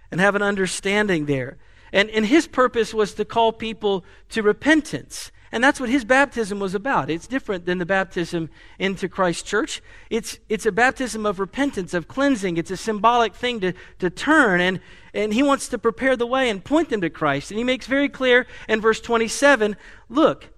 and 0.10 0.22
have 0.22 0.36
an 0.36 0.42
understanding 0.42 1.26
there. 1.26 1.58
And, 1.92 2.10
and 2.12 2.28
his 2.28 2.48
purpose 2.48 2.94
was 2.94 3.14
to 3.16 3.26
call 3.26 3.52
people 3.52 4.06
to 4.30 4.42
repentance. 4.42 5.34
And 5.56 5.64
that's 5.64 5.80
what 5.80 5.88
his 5.88 6.04
baptism 6.04 6.60
was 6.60 6.76
about. 6.76 7.10
It's 7.10 7.28
different 7.28 7.66
than 7.66 7.78
the 7.78 7.86
baptism 7.86 8.50
into 8.78 9.08
Christ's 9.08 9.44
Church. 9.44 9.82
It's, 10.10 10.38
it's 10.50 10.66
a 10.66 10.72
baptism 10.72 11.26
of 11.26 11.40
repentance, 11.40 11.94
of 11.94 12.10
cleansing. 12.10 12.58
It's 12.58 12.72
a 12.72 12.76
symbolic 12.76 13.34
thing 13.34 13.62
to, 13.62 13.72
to 14.00 14.10
turn. 14.10 14.60
And, 14.60 14.82
and 15.14 15.34
he 15.34 15.44
wants 15.44 15.70
to 15.70 15.78
prepare 15.78 16.18
the 16.18 16.28
way 16.28 16.50
and 16.50 16.62
point 16.62 16.90
them 16.90 17.00
to 17.00 17.10
Christ. 17.10 17.52
And 17.52 17.58
he 17.58 17.64
makes 17.64 17.88
very 17.88 18.10
clear 18.10 18.48
in 18.68 18.82
verse 18.82 19.00
27 19.00 19.78
look, 20.10 20.50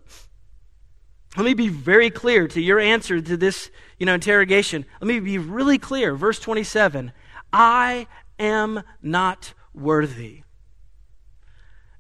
let 1.36 1.46
me 1.46 1.54
be 1.54 1.70
very 1.70 2.10
clear 2.10 2.48
to 2.48 2.60
your 2.60 2.80
answer 2.80 3.22
to 3.22 3.38
this 3.38 3.70
you 4.00 4.08
know, 4.08 4.16
interrogation. 4.16 4.84
Let 5.00 5.08
me 5.08 5.20
be 5.20 5.38
really 5.38 5.77
clear. 5.77 6.16
Verse 6.16 6.39
27 6.39 7.12
I 7.54 8.08
am 8.39 8.82
not 9.04 9.54
worthy. 9.75 10.42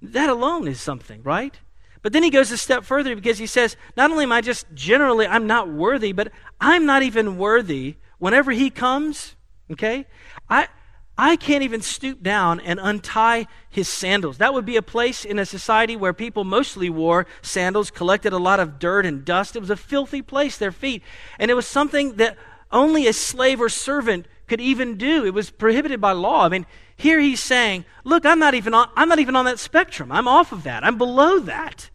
That 0.01 0.31
alone 0.31 0.67
is 0.67 0.81
something, 0.81 1.21
right? 1.21 1.59
But 2.07 2.13
then 2.13 2.23
he 2.23 2.29
goes 2.29 2.53
a 2.53 2.57
step 2.57 2.85
further 2.85 3.15
because 3.15 3.37
he 3.37 3.47
says, 3.47 3.75
not 3.97 4.11
only 4.11 4.23
am 4.23 4.31
I 4.31 4.39
just 4.39 4.65
generally, 4.73 5.27
I'm 5.27 5.45
not 5.45 5.67
worthy, 5.67 6.13
but 6.13 6.31
I'm 6.57 6.85
not 6.85 7.03
even 7.03 7.37
worthy 7.37 7.97
whenever 8.17 8.53
he 8.53 8.69
comes, 8.69 9.35
okay? 9.69 10.05
I, 10.49 10.69
I 11.17 11.35
can't 11.35 11.63
even 11.63 11.81
stoop 11.81 12.23
down 12.23 12.61
and 12.61 12.79
untie 12.81 13.47
his 13.69 13.89
sandals. 13.89 14.37
That 14.37 14.53
would 14.53 14.63
be 14.63 14.77
a 14.77 14.81
place 14.81 15.25
in 15.25 15.37
a 15.37 15.45
society 15.45 15.97
where 15.97 16.13
people 16.13 16.45
mostly 16.45 16.89
wore 16.89 17.27
sandals, 17.41 17.91
collected 17.91 18.31
a 18.31 18.37
lot 18.37 18.61
of 18.61 18.79
dirt 18.79 19.05
and 19.05 19.25
dust. 19.25 19.57
It 19.57 19.59
was 19.59 19.69
a 19.69 19.75
filthy 19.75 20.21
place, 20.21 20.57
their 20.57 20.71
feet. 20.71 21.03
And 21.37 21.51
it 21.51 21.55
was 21.55 21.67
something 21.67 22.15
that 22.15 22.37
only 22.71 23.05
a 23.05 23.11
slave 23.11 23.59
or 23.59 23.67
servant 23.67 24.29
could 24.47 24.61
even 24.61 24.95
do. 24.95 25.25
It 25.25 25.33
was 25.33 25.49
prohibited 25.49 25.99
by 25.99 26.13
law. 26.13 26.45
I 26.45 26.47
mean, 26.47 26.65
here 26.95 27.19
he's 27.19 27.43
saying, 27.43 27.83
look, 28.05 28.25
I'm 28.25 28.39
not 28.39 28.53
even 28.53 28.73
on, 28.73 28.89
I'm 28.95 29.09
not 29.09 29.19
even 29.19 29.35
on 29.35 29.43
that 29.43 29.59
spectrum. 29.59 30.09
I'm 30.09 30.29
off 30.29 30.53
of 30.53 30.63
that. 30.63 30.85
I'm 30.85 30.97
below 30.97 31.39
that. 31.39 31.89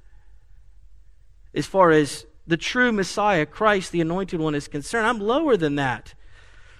As 1.54 1.66
far 1.66 1.90
as 1.90 2.26
the 2.46 2.56
true 2.56 2.92
Messiah, 2.92 3.46
Christ, 3.46 3.92
the 3.92 4.00
anointed 4.00 4.40
one, 4.40 4.54
is 4.54 4.68
concerned, 4.68 5.06
I'm 5.06 5.20
lower 5.20 5.56
than 5.56 5.76
that. 5.76 6.14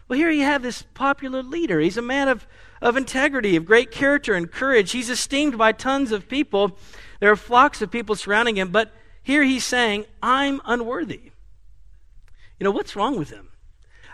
Well, 0.08 0.18
here 0.18 0.30
you 0.30 0.44
have 0.44 0.62
this 0.62 0.82
popular 0.94 1.42
leader. 1.42 1.80
He's 1.80 1.96
a 1.96 2.02
man 2.02 2.28
of, 2.28 2.46
of 2.80 2.96
integrity, 2.96 3.56
of 3.56 3.64
great 3.64 3.90
character 3.90 4.34
and 4.34 4.50
courage. 4.50 4.92
He's 4.92 5.08
esteemed 5.08 5.56
by 5.56 5.72
tons 5.72 6.12
of 6.12 6.28
people. 6.28 6.76
There 7.20 7.30
are 7.30 7.36
flocks 7.36 7.80
of 7.80 7.90
people 7.90 8.14
surrounding 8.14 8.56
him, 8.56 8.70
but 8.70 8.92
here 9.22 9.44
he's 9.44 9.64
saying, 9.64 10.06
I'm 10.22 10.60
unworthy. 10.64 11.32
You 12.58 12.64
know, 12.64 12.70
what's 12.72 12.96
wrong 12.96 13.18
with 13.18 13.30
him? 13.30 13.48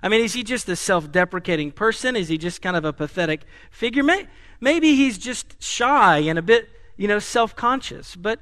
I 0.03 0.09
mean, 0.09 0.23
is 0.23 0.35
he 0.35 0.43
just 0.43 0.69
a 0.69 0.77
self 0.77 1.11
deprecating 1.11 1.73
person? 1.73 2.15
Is 2.15 2.29
he 2.29 2.39
just 2.39 2.63
kind 2.63 2.77
of 2.77 2.85
a 2.85 2.93
pathetic 2.93 3.43
figure? 3.71 4.05
Maybe 4.61 4.95
he's 4.95 5.19
just 5.19 5.61
shy 5.63 6.19
and 6.19 6.39
a 6.39 6.43
bit, 6.43 6.69
you 6.97 7.09
know, 7.09 7.19
self 7.19 7.57
conscious, 7.57 8.15
but, 8.15 8.41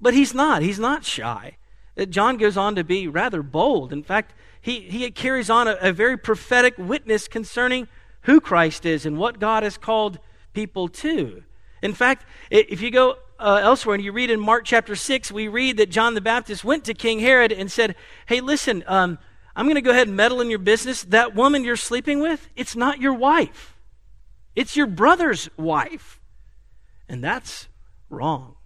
but 0.00 0.14
he's 0.14 0.34
not. 0.34 0.62
He's 0.62 0.78
not 0.78 1.04
shy. 1.04 1.56
Uh, 1.98 2.04
John 2.04 2.36
goes 2.36 2.56
on 2.56 2.74
to 2.76 2.84
be 2.84 3.08
rather 3.08 3.42
bold. 3.42 3.92
In 3.92 4.02
fact, 4.02 4.34
he, 4.60 4.80
he 4.80 5.10
carries 5.10 5.50
on 5.50 5.68
a, 5.68 5.76
a 5.80 5.92
very 5.92 6.16
prophetic 6.16 6.74
witness 6.78 7.28
concerning 7.28 7.88
who 8.22 8.40
Christ 8.40 8.84
is 8.84 9.06
and 9.06 9.18
what 9.18 9.38
God 9.38 9.62
has 9.62 9.78
called 9.78 10.18
people 10.52 10.88
to. 10.88 11.42
In 11.82 11.94
fact, 11.94 12.26
if 12.50 12.82
you 12.82 12.90
go 12.90 13.16
uh, 13.38 13.60
elsewhere 13.62 13.94
and 13.94 14.04
you 14.04 14.12
read 14.12 14.30
in 14.30 14.38
Mark 14.38 14.64
chapter 14.64 14.94
6, 14.94 15.32
we 15.32 15.48
read 15.48 15.78
that 15.78 15.90
John 15.90 16.14
the 16.14 16.20
Baptist 16.20 16.62
went 16.62 16.84
to 16.84 16.94
King 16.94 17.20
Herod 17.20 17.52
and 17.52 17.72
said, 17.72 17.94
Hey, 18.26 18.40
listen, 18.40 18.84
um, 18.86 19.18
I'm 19.56 19.64
going 19.66 19.76
to 19.76 19.80
go 19.80 19.90
ahead 19.90 20.08
and 20.08 20.16
meddle 20.16 20.40
in 20.40 20.50
your 20.50 20.58
business. 20.58 21.02
That 21.04 21.34
woman 21.34 21.64
you're 21.64 21.76
sleeping 21.76 22.20
with, 22.20 22.48
it's 22.54 22.76
not 22.76 23.00
your 23.00 23.14
wife, 23.14 23.76
it's 24.54 24.76
your 24.76 24.86
brother's 24.86 25.48
wife. 25.56 26.20
And 27.08 27.24
that's 27.24 27.68
wrong. 28.08 28.56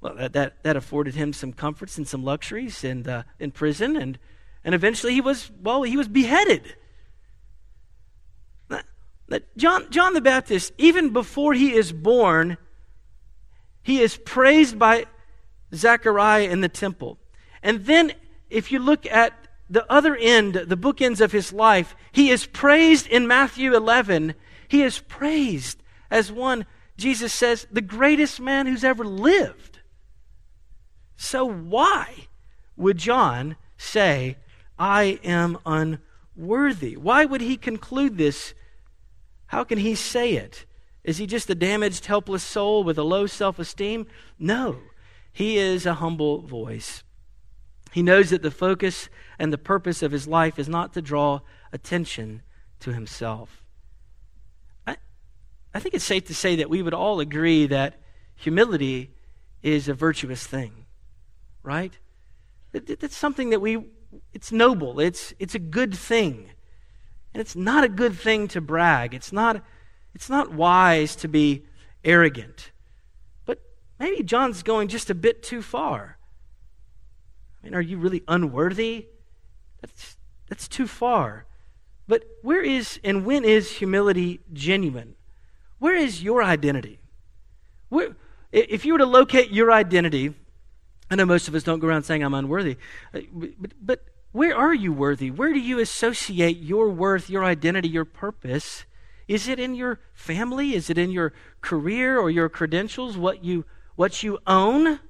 Well, 0.00 0.14
that, 0.16 0.32
that, 0.34 0.62
that 0.62 0.76
afforded 0.76 1.14
him 1.14 1.32
some 1.32 1.52
comforts 1.52 1.96
and 1.96 2.06
some 2.06 2.24
luxuries 2.24 2.84
and, 2.84 3.06
uh, 3.08 3.22
in 3.38 3.50
prison. 3.50 3.96
And 3.96 4.18
and 4.66 4.74
eventually 4.74 5.14
he 5.14 5.20
was, 5.20 5.50
well, 5.62 5.84
he 5.84 5.96
was 5.96 6.08
beheaded. 6.08 6.74
John, 9.56 9.90
John 9.90 10.12
the 10.12 10.20
Baptist, 10.20 10.72
even 10.76 11.12
before 11.12 11.54
he 11.54 11.72
is 11.72 11.92
born, 11.92 12.58
he 13.82 14.00
is 14.00 14.16
praised 14.16 14.78
by 14.78 15.06
Zechariah 15.74 16.48
in 16.48 16.60
the 16.60 16.68
temple. 16.68 17.18
And 17.62 17.86
then, 17.86 18.12
if 18.50 18.70
you 18.70 18.78
look 18.78 19.06
at 19.06 19.32
the 19.68 19.90
other 19.90 20.14
end, 20.14 20.54
the 20.54 20.76
bookends 20.76 21.20
of 21.20 21.32
his 21.32 21.52
life, 21.52 21.96
he 22.12 22.30
is 22.30 22.46
praised 22.46 23.08
in 23.08 23.26
Matthew 23.26 23.74
11. 23.74 24.34
He 24.68 24.82
is 24.82 25.00
praised 25.00 25.82
as 26.10 26.30
one, 26.30 26.66
Jesus 26.96 27.32
says, 27.32 27.66
the 27.70 27.80
greatest 27.80 28.40
man 28.40 28.66
who's 28.66 28.84
ever 28.84 29.04
lived. 29.04 29.75
So, 31.16 31.44
why 31.44 32.28
would 32.76 32.98
John 32.98 33.56
say, 33.76 34.36
I 34.78 35.18
am 35.24 35.58
unworthy. 35.64 36.96
Why 36.96 37.24
would 37.24 37.40
he 37.40 37.56
conclude 37.56 38.18
this? 38.18 38.54
How 39.46 39.64
can 39.64 39.78
he 39.78 39.94
say 39.94 40.34
it? 40.34 40.66
Is 41.04 41.18
he 41.18 41.26
just 41.26 41.48
a 41.48 41.54
damaged, 41.54 42.06
helpless 42.06 42.42
soul 42.42 42.82
with 42.82 42.98
a 42.98 43.04
low 43.04 43.26
self 43.26 43.58
esteem? 43.58 44.06
No. 44.38 44.78
He 45.32 45.58
is 45.58 45.86
a 45.86 45.94
humble 45.94 46.42
voice. 46.42 47.04
He 47.92 48.02
knows 48.02 48.30
that 48.30 48.42
the 48.42 48.50
focus 48.50 49.08
and 49.38 49.52
the 49.52 49.58
purpose 49.58 50.02
of 50.02 50.12
his 50.12 50.26
life 50.26 50.58
is 50.58 50.68
not 50.68 50.92
to 50.94 51.02
draw 51.02 51.40
attention 51.72 52.42
to 52.80 52.92
himself. 52.92 53.62
I, 54.86 54.96
I 55.72 55.80
think 55.80 55.94
it's 55.94 56.04
safe 56.04 56.24
to 56.26 56.34
say 56.34 56.56
that 56.56 56.70
we 56.70 56.82
would 56.82 56.94
all 56.94 57.20
agree 57.20 57.66
that 57.66 58.00
humility 58.34 59.14
is 59.62 59.88
a 59.88 59.94
virtuous 59.94 60.46
thing, 60.46 60.85
right? 61.66 61.98
That's 62.72 63.16
something 63.16 63.50
that 63.50 63.60
we 63.60 63.86
it's 64.32 64.52
noble. 64.52 65.00
It's, 65.00 65.34
it's 65.38 65.54
a 65.54 65.58
good 65.58 65.94
thing. 65.94 66.50
And 67.34 67.40
it's 67.40 67.56
not 67.56 67.84
a 67.84 67.88
good 67.88 68.14
thing 68.18 68.48
to 68.48 68.60
brag. 68.60 69.14
It's 69.14 69.32
not, 69.32 69.62
it's 70.14 70.30
not 70.30 70.52
wise 70.52 71.16
to 71.16 71.28
be 71.28 71.64
arrogant. 72.04 72.70
But 73.44 73.60
maybe 73.98 74.22
John's 74.22 74.62
going 74.62 74.88
just 74.88 75.10
a 75.10 75.14
bit 75.14 75.42
too 75.42 75.62
far. 75.62 76.18
I 77.60 77.66
mean, 77.66 77.74
are 77.74 77.80
you 77.80 77.98
really 77.98 78.22
unworthy? 78.28 79.06
That's, 79.80 80.16
that's 80.48 80.68
too 80.68 80.86
far. 80.86 81.46
But 82.08 82.24
where 82.42 82.62
is 82.62 83.00
and 83.02 83.26
when 83.26 83.44
is 83.44 83.72
humility 83.72 84.40
genuine? 84.52 85.14
Where 85.78 85.94
is 85.94 86.22
your 86.22 86.42
identity? 86.42 87.00
Where, 87.88 88.16
if 88.52 88.84
you 88.84 88.92
were 88.92 88.98
to 89.00 89.06
locate 89.06 89.50
your 89.50 89.72
identity, 89.72 90.34
I 91.10 91.14
know 91.14 91.24
most 91.24 91.48
of 91.48 91.54
us 91.54 91.62
don't 91.62 91.78
go 91.78 91.86
around 91.86 92.02
saying 92.02 92.22
I'm 92.22 92.34
unworthy, 92.34 92.76
uh, 93.14 93.20
but, 93.32 93.72
but 93.80 94.04
where 94.32 94.56
are 94.56 94.74
you 94.74 94.92
worthy? 94.92 95.30
Where 95.30 95.52
do 95.52 95.60
you 95.60 95.78
associate 95.78 96.58
your 96.58 96.90
worth, 96.90 97.30
your 97.30 97.44
identity, 97.44 97.88
your 97.88 98.04
purpose? 98.04 98.84
Is 99.28 99.48
it 99.48 99.58
in 99.58 99.74
your 99.74 100.00
family? 100.12 100.74
Is 100.74 100.90
it 100.90 100.98
in 100.98 101.10
your 101.10 101.32
career 101.60 102.18
or 102.18 102.30
your 102.30 102.48
credentials, 102.48 103.16
what 103.16 103.44
you, 103.44 103.64
what 103.94 104.22
you 104.22 104.38
own? 104.46 105.00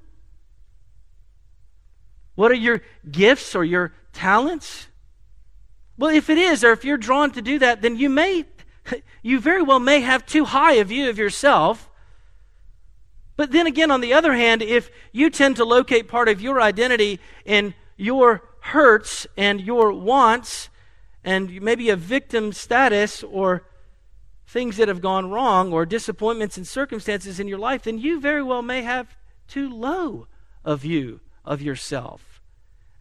What 2.35 2.51
are 2.51 2.55
your 2.55 2.83
gifts 3.11 3.55
or 3.55 3.65
your 3.65 3.95
talents? 4.13 4.89
Well, 5.99 6.15
if 6.15 6.29
it 6.31 6.39
is, 6.39 6.63
or 6.63 6.73
if 6.73 6.85
you're 6.85 6.99
drawn 6.99 7.31
to 7.33 7.43
do 7.43 7.59
that, 7.59 7.83
then 7.83 7.97
you 7.97 8.11
may, 8.11 8.45
you 9.23 9.41
very 9.41 9.63
well 9.63 9.81
may 9.81 10.01
have 10.01 10.27
too 10.27 10.45
high 10.45 10.75
a 10.75 10.85
view 10.85 11.09
of 11.09 11.19
yourself 11.19 11.91
but 13.37 13.53
then 13.53 13.67
again, 13.67 13.91
on 13.91 14.01
the 14.01 14.15
other 14.15 14.35
hand, 14.35 14.63
if 14.63 14.91
you 15.13 15.31
tend 15.31 15.57
to 15.57 15.65
locate 15.65 16.09
part 16.09 16.29
of 16.29 16.41
your 16.41 16.61
identity 16.61 17.21
in 17.45 17.75
your 17.97 18.43
hurts 18.61 19.27
and 19.37 19.61
your 19.61 19.93
wants, 19.93 20.69
and 21.27 21.61
maybe 21.61 21.91
a 21.91 21.97
victim 21.97 22.53
status 22.53 23.23
or 23.25 23.65
things 24.47 24.77
that 24.77 24.89
have 24.89 25.01
gone 25.01 25.29
wrong 25.29 25.73
or 25.73 25.85
disappointments 25.85 26.57
and 26.57 26.67
circumstances 26.67 27.41
in 27.41 27.49
your 27.49 27.59
life, 27.59 27.83
then 27.83 27.99
you 27.99 28.21
very 28.21 28.43
well 28.43 28.63
may 28.63 28.83
have 28.83 29.17
too 29.49 29.69
low 29.69 30.29
a 30.65 30.77
view 30.77 31.21
of 31.45 31.61
yourself. 31.61 32.41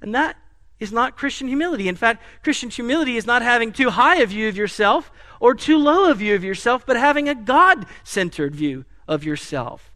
And 0.01 0.13
that 0.15 0.37
is 0.79 0.91
not 0.91 1.15
Christian 1.15 1.47
humility. 1.47 1.87
In 1.87 1.95
fact, 1.95 2.23
Christian 2.43 2.69
humility 2.69 3.15
is 3.15 3.27
not 3.27 3.41
having 3.41 3.71
too 3.71 3.91
high 3.91 4.17
a 4.17 4.25
view 4.25 4.49
of 4.49 4.57
yourself 4.57 5.11
or 5.39 5.53
too 5.53 5.77
low 5.77 6.09
a 6.09 6.15
view 6.15 6.35
of 6.35 6.43
yourself, 6.43 6.85
but 6.85 6.97
having 6.97 7.29
a 7.29 7.35
God 7.35 7.85
centered 8.03 8.55
view 8.55 8.85
of 9.07 9.23
yourself. 9.23 9.94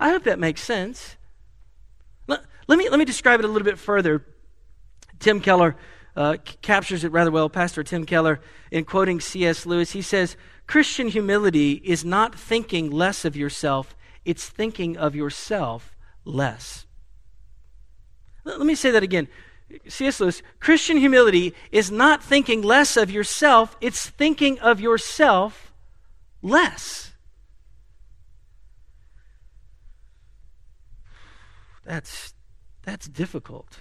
I 0.00 0.10
hope 0.10 0.24
that 0.24 0.38
makes 0.38 0.62
sense. 0.62 1.16
Let, 2.26 2.40
let, 2.66 2.78
me, 2.78 2.88
let 2.88 2.98
me 2.98 3.04
describe 3.04 3.40
it 3.40 3.44
a 3.44 3.48
little 3.48 3.64
bit 3.64 3.78
further. 3.78 4.24
Tim 5.18 5.40
Keller 5.40 5.76
uh, 6.16 6.36
c- 6.46 6.56
captures 6.62 7.04
it 7.04 7.12
rather 7.12 7.30
well. 7.30 7.48
Pastor 7.48 7.82
Tim 7.82 8.04
Keller, 8.04 8.40
in 8.70 8.84
quoting 8.84 9.20
C.S. 9.20 9.66
Lewis, 9.66 9.92
he 9.92 10.02
says, 10.02 10.36
Christian 10.66 11.08
humility 11.08 11.72
is 11.84 12.04
not 12.04 12.34
thinking 12.34 12.90
less 12.90 13.24
of 13.24 13.36
yourself, 13.36 13.96
it's 14.24 14.48
thinking 14.48 14.96
of 14.96 15.16
yourself 15.16 15.96
less. 16.24 16.86
Let, 18.44 18.58
let 18.58 18.66
me 18.66 18.74
say 18.74 18.90
that 18.90 19.02
again. 19.02 19.28
C.S. 19.86 20.20
Lewis, 20.20 20.42
Christian 20.60 20.96
humility 20.96 21.54
is 21.72 21.90
not 21.90 22.22
thinking 22.22 22.62
less 22.62 22.96
of 22.96 23.10
yourself, 23.10 23.76
it's 23.80 24.08
thinking 24.08 24.58
of 24.60 24.80
yourself 24.80 25.72
less. 26.42 27.07
That's, 31.88 32.34
that's 32.82 33.08
difficult. 33.08 33.78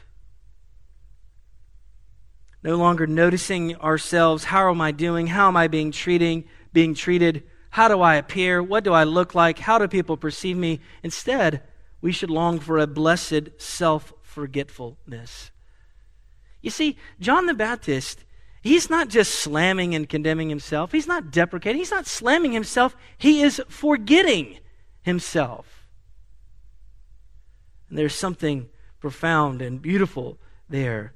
No 2.63 2.77
longer 2.77 3.05
noticing 3.05 3.75
ourselves. 3.75 4.45
How 4.45 4.71
am 4.71 4.79
I 4.79 4.93
doing? 4.93 5.27
How 5.27 5.49
am 5.49 5.57
I 5.57 5.67
being 5.67 5.91
treating, 5.91 6.45
being 6.71 6.93
treated? 6.93 7.43
How 7.69 7.89
do 7.89 7.99
I 7.99 8.15
appear? 8.15 8.63
What 8.63 8.85
do 8.85 8.93
I 8.93 9.03
look 9.03 9.35
like? 9.35 9.59
How 9.59 9.77
do 9.77 9.89
people 9.89 10.15
perceive 10.15 10.55
me? 10.55 10.79
Instead, 11.03 11.63
we 11.99 12.13
should 12.13 12.29
long 12.29 12.61
for 12.61 12.77
a 12.77 12.87
blessed 12.87 13.49
self 13.57 14.13
forgetfulness. 14.21 15.51
You 16.61 16.69
see, 16.69 16.97
John 17.19 17.45
the 17.45 17.53
Baptist, 17.53 18.23
he's 18.61 18.89
not 18.89 19.09
just 19.09 19.33
slamming 19.35 19.93
and 19.93 20.07
condemning 20.07 20.47
himself, 20.47 20.93
he's 20.93 21.07
not 21.07 21.29
deprecating, 21.29 21.79
he's 21.79 21.91
not 21.91 22.07
slamming 22.07 22.53
himself, 22.53 22.95
he 23.17 23.41
is 23.41 23.61
forgetting 23.67 24.59
himself. 25.01 25.76
And 27.89 27.97
there's 27.97 28.15
something 28.15 28.69
profound 28.99 29.61
and 29.61 29.81
beautiful 29.81 30.37
there. 30.69 31.13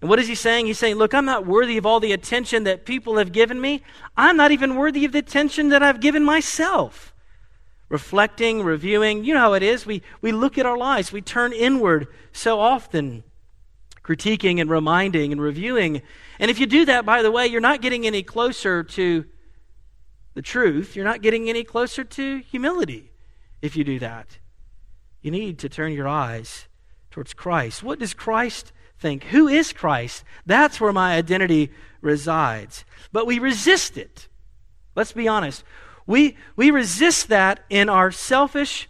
And 0.00 0.08
what 0.08 0.18
is 0.18 0.28
he 0.28 0.34
saying? 0.34 0.66
He's 0.66 0.78
saying, 0.78 0.96
Look, 0.96 1.14
I'm 1.14 1.24
not 1.24 1.46
worthy 1.46 1.76
of 1.76 1.86
all 1.86 2.00
the 2.00 2.12
attention 2.12 2.64
that 2.64 2.84
people 2.84 3.18
have 3.18 3.32
given 3.32 3.60
me. 3.60 3.82
I'm 4.16 4.36
not 4.36 4.52
even 4.52 4.76
worthy 4.76 5.04
of 5.04 5.12
the 5.12 5.18
attention 5.18 5.70
that 5.70 5.82
I've 5.82 6.00
given 6.00 6.24
myself. 6.24 7.12
Reflecting, 7.88 8.62
reviewing, 8.62 9.24
you 9.24 9.34
know 9.34 9.40
how 9.40 9.54
it 9.54 9.62
is. 9.62 9.86
We, 9.86 10.02
we 10.20 10.30
look 10.30 10.58
at 10.58 10.66
our 10.66 10.76
lives, 10.76 11.10
we 11.10 11.22
turn 11.22 11.52
inward 11.52 12.06
so 12.32 12.60
often, 12.60 13.24
critiquing 14.02 14.60
and 14.60 14.68
reminding 14.68 15.32
and 15.32 15.40
reviewing. 15.40 16.02
And 16.38 16.50
if 16.50 16.58
you 16.60 16.66
do 16.66 16.84
that, 16.84 17.06
by 17.06 17.22
the 17.22 17.30
way, 17.30 17.46
you're 17.46 17.60
not 17.60 17.80
getting 17.80 18.06
any 18.06 18.22
closer 18.22 18.82
to 18.82 19.24
the 20.34 20.42
truth. 20.42 20.94
You're 20.94 21.04
not 21.04 21.22
getting 21.22 21.48
any 21.48 21.64
closer 21.64 22.04
to 22.04 22.38
humility 22.38 23.10
if 23.60 23.74
you 23.74 23.84
do 23.84 23.98
that. 23.98 24.38
You 25.22 25.30
need 25.30 25.58
to 25.60 25.68
turn 25.68 25.92
your 25.92 26.08
eyes 26.08 26.66
towards 27.10 27.34
Christ. 27.34 27.82
What 27.82 27.98
does 27.98 28.14
Christ 28.14 28.72
think. 28.98 29.24
Who 29.24 29.48
is 29.48 29.72
Christ? 29.72 30.24
That's 30.46 30.80
where 30.80 30.92
my 30.92 31.14
identity 31.14 31.70
resides. 32.00 32.84
But 33.12 33.26
we 33.26 33.38
resist 33.38 33.96
it. 33.96 34.28
Let's 34.94 35.12
be 35.12 35.28
honest. 35.28 35.64
We, 36.06 36.36
we 36.56 36.70
resist 36.70 37.28
that 37.28 37.64
in 37.70 37.88
our 37.88 38.10
selfish 38.10 38.88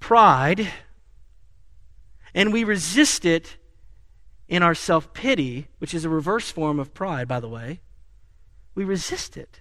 pride, 0.00 0.68
and 2.34 2.52
we 2.52 2.64
resist 2.64 3.24
it 3.24 3.56
in 4.48 4.62
our 4.62 4.74
self 4.74 5.12
pity, 5.12 5.68
which 5.78 5.94
is 5.94 6.04
a 6.04 6.08
reverse 6.08 6.50
form 6.50 6.80
of 6.80 6.94
pride, 6.94 7.28
by 7.28 7.40
the 7.40 7.48
way. 7.48 7.80
We 8.74 8.84
resist 8.84 9.36
it. 9.36 9.60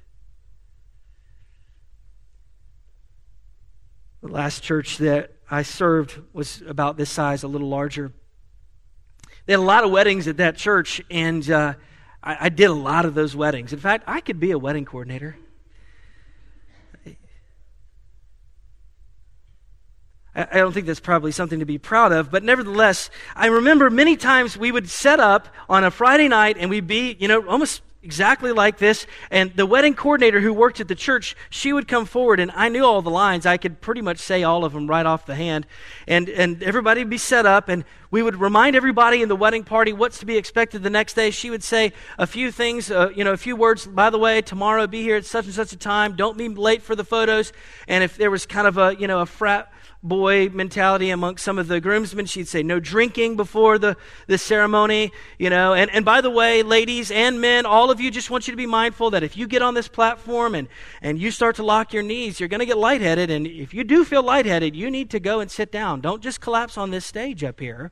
The 4.21 4.27
last 4.27 4.61
church 4.61 4.97
that 4.99 5.31
I 5.49 5.63
served 5.63 6.19
was 6.31 6.61
about 6.67 6.95
this 6.95 7.09
size, 7.09 7.41
a 7.41 7.47
little 7.47 7.69
larger. 7.69 8.11
They 9.45 9.53
had 9.53 9.59
a 9.59 9.63
lot 9.63 9.83
of 9.83 9.89
weddings 9.89 10.27
at 10.27 10.37
that 10.37 10.57
church, 10.57 11.01
and 11.09 11.49
uh, 11.49 11.73
I, 12.23 12.37
I 12.41 12.49
did 12.49 12.69
a 12.69 12.73
lot 12.73 13.05
of 13.05 13.15
those 13.15 13.35
weddings. 13.35 13.73
In 13.73 13.79
fact, 13.79 14.03
I 14.05 14.21
could 14.21 14.39
be 14.39 14.51
a 14.51 14.59
wedding 14.59 14.85
coordinator. 14.85 15.37
I 20.33 20.59
don't 20.59 20.71
think 20.71 20.85
that's 20.85 21.01
probably 21.01 21.33
something 21.33 21.59
to 21.59 21.65
be 21.65 21.77
proud 21.77 22.13
of, 22.13 22.31
but 22.31 22.41
nevertheless, 22.41 23.09
I 23.35 23.47
remember 23.47 23.89
many 23.89 24.15
times 24.15 24.55
we 24.55 24.71
would 24.71 24.89
set 24.89 25.19
up 25.19 25.49
on 25.67 25.83
a 25.83 25.91
Friday 25.91 26.29
night 26.29 26.55
and 26.57 26.69
we'd 26.69 26.87
be, 26.87 27.17
you 27.19 27.27
know, 27.27 27.45
almost 27.49 27.81
exactly 28.03 28.51
like 28.51 28.77
this. 28.77 29.05
And 29.29 29.55
the 29.55 29.65
wedding 29.65 29.93
coordinator 29.93 30.39
who 30.39 30.53
worked 30.53 30.79
at 30.79 30.87
the 30.87 30.95
church, 30.95 31.35
she 31.49 31.71
would 31.73 31.87
come 31.87 32.05
forward, 32.05 32.39
and 32.39 32.51
I 32.51 32.69
knew 32.69 32.83
all 32.83 33.01
the 33.01 33.11
lines. 33.11 33.45
I 33.45 33.57
could 33.57 33.81
pretty 33.81 34.01
much 34.01 34.17
say 34.17 34.43
all 34.43 34.65
of 34.65 34.73
them 34.73 34.87
right 34.87 35.05
off 35.05 35.25
the 35.25 35.35
hand. 35.35 35.67
And, 36.07 36.29
and 36.29 36.63
everybody 36.63 37.01
would 37.01 37.09
be 37.09 37.17
set 37.17 37.45
up, 37.45 37.69
and 37.69 37.85
we 38.09 38.23
would 38.23 38.35
remind 38.35 38.75
everybody 38.75 39.21
in 39.21 39.29
the 39.29 39.35
wedding 39.35 39.63
party 39.63 39.93
what's 39.93 40.19
to 40.19 40.25
be 40.25 40.37
expected 40.37 40.83
the 40.83 40.89
next 40.89 41.13
day. 41.13 41.31
She 41.31 41.49
would 41.49 41.63
say 41.63 41.93
a 42.17 42.27
few 42.27 42.51
things, 42.51 42.91
uh, 42.91 43.09
you 43.15 43.23
know, 43.23 43.33
a 43.33 43.37
few 43.37 43.55
words. 43.55 43.85
By 43.85 44.09
the 44.09 44.19
way, 44.19 44.41
tomorrow 44.41 44.87
be 44.87 45.01
here 45.01 45.15
at 45.15 45.25
such 45.25 45.45
and 45.45 45.53
such 45.53 45.71
a 45.71 45.77
time. 45.77 46.15
Don't 46.15 46.37
be 46.37 46.49
late 46.49 46.81
for 46.81 46.95
the 46.95 47.05
photos. 47.05 47.53
And 47.87 48.03
if 48.03 48.17
there 48.17 48.31
was 48.31 48.45
kind 48.45 48.67
of 48.67 48.77
a, 48.77 48.95
you 48.99 49.07
know, 49.07 49.19
a 49.19 49.25
frat 49.25 49.71
boy 50.03 50.49
mentality 50.49 51.11
amongst 51.11 51.43
some 51.43 51.59
of 51.59 51.67
the 51.67 51.79
groomsmen. 51.79 52.25
She'd 52.25 52.47
say, 52.47 52.63
no 52.63 52.79
drinking 52.79 53.35
before 53.35 53.77
the, 53.77 53.97
the 54.27 54.37
ceremony, 54.37 55.11
you 55.37 55.49
know. 55.49 55.73
And, 55.73 55.91
and 55.91 56.03
by 56.03 56.21
the 56.21 56.29
way, 56.29 56.63
ladies 56.63 57.11
and 57.11 57.39
men, 57.39 57.65
all 57.65 57.91
of 57.91 57.99
you 57.99 58.09
just 58.09 58.29
want 58.31 58.47
you 58.47 58.51
to 58.51 58.57
be 58.57 58.65
mindful 58.65 59.11
that 59.11 59.23
if 59.23 59.37
you 59.37 59.47
get 59.47 59.61
on 59.61 59.73
this 59.73 59.87
platform 59.87 60.55
and, 60.55 60.67
and 61.01 61.19
you 61.19 61.29
start 61.29 61.55
to 61.57 61.63
lock 61.63 61.93
your 61.93 62.03
knees, 62.03 62.39
you're 62.39 62.49
going 62.49 62.61
to 62.61 62.65
get 62.65 62.77
lightheaded. 62.77 63.29
And 63.29 63.45
if 63.45 63.73
you 63.73 63.83
do 63.83 64.03
feel 64.03 64.23
lightheaded, 64.23 64.75
you 64.75 64.89
need 64.89 65.09
to 65.11 65.19
go 65.19 65.39
and 65.39 65.51
sit 65.51 65.71
down. 65.71 66.01
Don't 66.01 66.23
just 66.23 66.41
collapse 66.41 66.77
on 66.77 66.89
this 66.89 67.05
stage 67.05 67.43
up 67.43 67.59
here. 67.59 67.91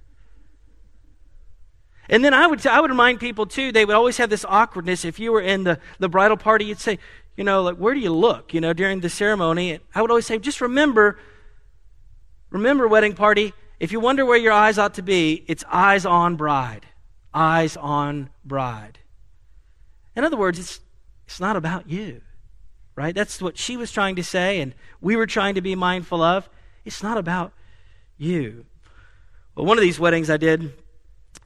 And 2.11 2.25
then 2.25 2.33
I 2.33 2.47
would, 2.47 2.65
I 2.65 2.81
would 2.81 2.89
remind 2.89 3.19
people 3.19 3.45
too, 3.45 3.71
they 3.71 3.85
would 3.85 3.95
always 3.95 4.17
have 4.17 4.31
this 4.31 4.43
awkwardness. 4.43 5.05
If 5.05 5.19
you 5.19 5.31
were 5.31 5.41
in 5.41 5.63
the, 5.63 5.79
the 5.99 6.09
bridal 6.09 6.37
party, 6.37 6.65
you'd 6.65 6.79
say, 6.79 6.97
you 7.37 7.43
know, 7.43 7.61
like, 7.61 7.75
where 7.75 7.93
do 7.93 7.99
you 7.99 8.11
look, 8.11 8.51
you 8.51 8.59
know, 8.59 8.73
during 8.73 9.01
the 9.01 9.09
ceremony? 9.09 9.73
And 9.73 9.83
I 9.93 10.01
would 10.01 10.09
always 10.09 10.25
say, 10.25 10.39
just 10.39 10.59
remember 10.59 11.19
Remember, 12.49 12.87
wedding 12.87 13.13
party, 13.13 13.53
if 13.79 13.91
you 13.91 13.99
wonder 13.99 14.25
where 14.25 14.37
your 14.37 14.51
eyes 14.51 14.77
ought 14.77 14.95
to 14.95 15.01
be, 15.01 15.43
it's 15.47 15.63
eyes 15.71 16.05
on 16.05 16.35
bride. 16.35 16.85
Eyes 17.33 17.77
on 17.77 18.29
bride. 18.43 18.99
In 20.15 20.23
other 20.23 20.37
words, 20.37 20.59
it's, 20.59 20.79
it's 21.25 21.39
not 21.39 21.55
about 21.55 21.89
you, 21.89 22.21
right? 22.95 23.13
That's 23.13 23.41
what 23.41 23.57
she 23.57 23.77
was 23.77 23.91
trying 23.91 24.15
to 24.15 24.23
say, 24.23 24.59
and 24.61 24.73
we 24.99 25.15
were 25.15 25.27
trying 25.27 25.55
to 25.55 25.61
be 25.61 25.75
mindful 25.75 26.21
of. 26.21 26.49
It's 26.83 27.03
not 27.03 27.17
about 27.17 27.53
you. 28.17 28.65
Well, 29.55 29.65
one 29.65 29.77
of 29.77 29.81
these 29.81 29.99
weddings 29.99 30.29
I 30.29 30.37
did, 30.37 30.73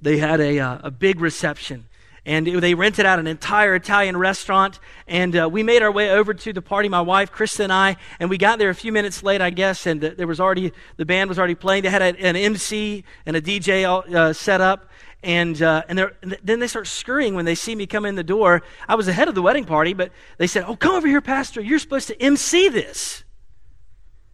they 0.01 0.17
had 0.17 0.39
a, 0.39 0.59
uh, 0.59 0.79
a 0.83 0.91
big 0.91 1.19
reception 1.19 1.85
and 2.25 2.47
they 2.47 2.73
rented 2.73 3.05
out 3.05 3.19
an 3.19 3.27
entire 3.27 3.75
Italian 3.75 4.15
restaurant. 4.15 4.79
And 5.07 5.35
uh, 5.35 5.49
we 5.51 5.61
made 5.61 5.81
our 5.81 5.91
way 5.91 6.09
over 6.09 6.33
to 6.33 6.53
the 6.53 6.61
party, 6.61 6.87
my 6.87 7.01
wife, 7.01 7.31
Krista, 7.31 7.61
and 7.61 7.73
I. 7.73 7.97
And 8.19 8.29
we 8.29 8.37
got 8.37 8.59
there 8.59 8.69
a 8.69 8.75
few 8.75 8.93
minutes 8.93 9.23
late, 9.23 9.41
I 9.41 9.49
guess. 9.49 9.85
And 9.85 10.01
there 10.01 10.27
was 10.27 10.39
already 10.39 10.71
the 10.95 11.05
band 11.05 11.27
was 11.27 11.37
already 11.37 11.55
playing. 11.55 11.83
They 11.83 11.89
had 11.89 12.01
a, 12.01 12.25
an 12.25 12.35
MC 12.35 13.03
and 13.25 13.35
a 13.35 13.41
DJ 13.41 13.85
uh, 13.85 14.31
set 14.31 14.61
up. 14.61 14.89
And 15.21 15.61
uh, 15.61 15.83
and, 15.87 15.99
and 16.21 16.37
then 16.43 16.59
they 16.59 16.67
start 16.67 16.87
scurrying 16.87 17.35
when 17.35 17.45
they 17.45 17.55
see 17.55 17.75
me 17.75 17.87
come 17.87 18.05
in 18.05 18.15
the 18.15 18.23
door. 18.23 18.61
I 18.89 18.95
was 18.95 19.07
ahead 19.07 19.29
of 19.29 19.35
the 19.35 19.41
wedding 19.41 19.63
party, 19.63 19.93
but 19.93 20.11
they 20.37 20.47
said, 20.47 20.65
"Oh, 20.67 20.75
come 20.75 20.95
over 20.95 21.07
here, 21.07 21.21
Pastor. 21.21 21.61
You're 21.61 21.79
supposed 21.79 22.07
to 22.09 22.21
MC 22.21 22.67
this." 22.67 23.23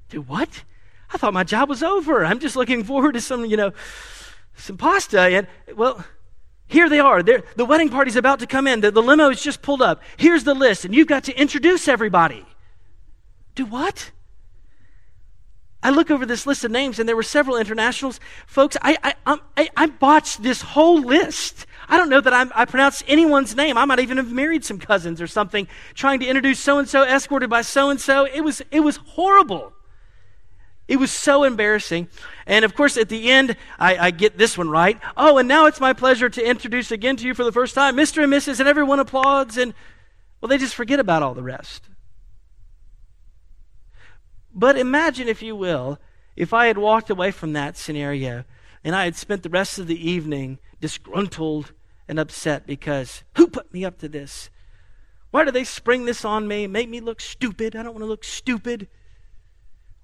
Do 0.10 0.22
what? 0.22 0.64
I 1.14 1.18
thought 1.18 1.34
my 1.34 1.44
job 1.44 1.70
was 1.70 1.84
over. 1.84 2.26
I'm 2.26 2.40
just 2.40 2.56
looking 2.56 2.84
forward 2.84 3.14
to 3.14 3.22
some, 3.22 3.46
you 3.46 3.56
know, 3.56 3.72
some 4.56 4.78
pasta. 4.78 5.20
And 5.20 5.48
well 5.76 6.04
here 6.70 6.88
they 6.88 7.00
are. 7.00 7.24
They're, 7.24 7.44
the 7.56 7.66
wedding 7.66 7.90
party's 7.90 8.16
about 8.16 8.40
to 8.40 8.48
come 8.48 8.68
in. 8.68 8.82
The, 8.82 8.92
the 8.92 9.02
limo 9.02 9.30
is 9.32 9.42
just 9.42 9.64
pulled 9.64 9.82
up. 9.82 10.02
Here's 10.18 10.44
the 10.44 10.54
list, 10.54 10.86
and 10.86 10.94
you've 10.94 11.08
got 11.08 11.24
to 11.26 11.36
introduce 11.36 11.88
everybody. 11.88 12.46
Do 13.56 13.66
what? 13.66 14.12
I 15.82 15.90
look 15.90 16.12
over 16.12 16.28
this 16.28 16.46
list 16.46 16.64
of 16.64 16.70
names, 16.70 17.00
and 17.00 17.10
there 17.10 17.16
were 17.16 17.24
several 17.24 17.58
internationals. 17.58 18.20
Folks, 18.46 18.78
I, 18.84 19.16
I, 19.26 19.40
I, 19.58 19.70
I 19.76 19.88
botched 19.88 20.44
this 20.44 20.62
whole 20.62 21.02
list. 21.02 21.66
I 21.88 21.98
don't 21.98 22.10
know 22.10 22.22
that 22.22 22.34
I'm, 22.34 22.52
i 22.54 22.66
pronounced 22.66 23.04
anyone's 23.08 23.56
name. 23.56 23.76
I 23.76 23.86
might 23.86 24.00
even 24.00 24.18
have 24.18 24.32
married 24.32 24.64
some 24.64 24.78
cousins 24.78 25.20
or 25.22 25.28
something, 25.28 25.68
trying 25.96 26.20
to 26.20 26.28
introduce 26.28 26.60
so 26.60 26.78
and 26.78 26.88
so, 26.88 27.04
escorted 27.04 27.50
by 27.50 27.64
so 27.64 27.90
and 27.90 28.00
so. 28.00 28.26
It 28.26 28.42
was, 28.42 28.62
it 28.70 28.82
was 28.82 28.98
horrible. 28.98 29.74
It 30.90 30.98
was 30.98 31.12
so 31.12 31.44
embarrassing. 31.44 32.08
And 32.48 32.66
of 32.66 32.74
course, 32.74 32.98
at 32.98 33.10
the 33.10 33.30
end, 33.30 33.56
I, 33.78 34.08
I, 34.08 34.12
get 34.12 34.40
this 34.40 34.58
one 34.58 34.72
right. 34.72 35.00
Oh, 35.16 35.38
and 35.38 35.48
now 35.48 35.68
it's 35.68 35.80
my 35.80 35.94
pleasure 35.94 36.30
to 36.30 36.44
introduce 36.44 36.90
again 36.92 37.16
to 37.18 37.28
you 37.28 37.36
for 37.36 37.44
the 37.44 37.52
first 37.52 37.76
time 37.76 37.96
Mr. 37.96 38.24
and 38.24 38.34
Mrs., 38.34 38.60
and 38.60 38.68
everyone 38.68 39.00
applauds. 39.00 39.56
And, 39.56 39.76
well, 40.42 40.50
they 40.50 40.58
just 40.58 40.74
forget 40.74 41.00
about 41.00 41.22
all 41.22 41.36
the 41.36 41.44
rest. 41.44 41.90
But 44.52 44.80
imagine, 44.80 45.28
if 45.28 45.44
you 45.44 45.56
will, 45.56 46.00
if 46.36 46.54
I 46.56 46.66
had 46.66 46.80
walked 46.80 47.12
away 47.12 47.30
from 47.30 47.54
that 47.54 47.78
scenario 47.78 48.44
and 48.84 48.96
I 48.96 49.04
had 49.06 49.16
spent 49.16 49.44
the 49.44 49.50
rest 49.50 49.78
of 49.78 49.86
the 49.86 50.10
evening 50.10 50.58
disgruntled 50.82 51.72
and 52.08 52.18
upset 52.18 52.66
because 52.66 53.22
who 53.36 53.46
put 53.46 53.72
me 53.72 53.86
up 53.86 54.00
to 54.00 54.10
this? 54.10 54.50
Why 55.30 55.46
do 55.46 55.52
they 55.52 55.66
spring 55.66 56.06
this 56.06 56.26
on 56.26 56.48
me, 56.48 56.66
make 56.66 56.90
me 56.90 57.00
look 57.00 57.22
stupid? 57.22 57.76
I 57.76 57.84
don't 57.84 57.94
want 57.94 58.02
to 58.02 58.08
look 58.08 58.24
stupid. 58.24 58.88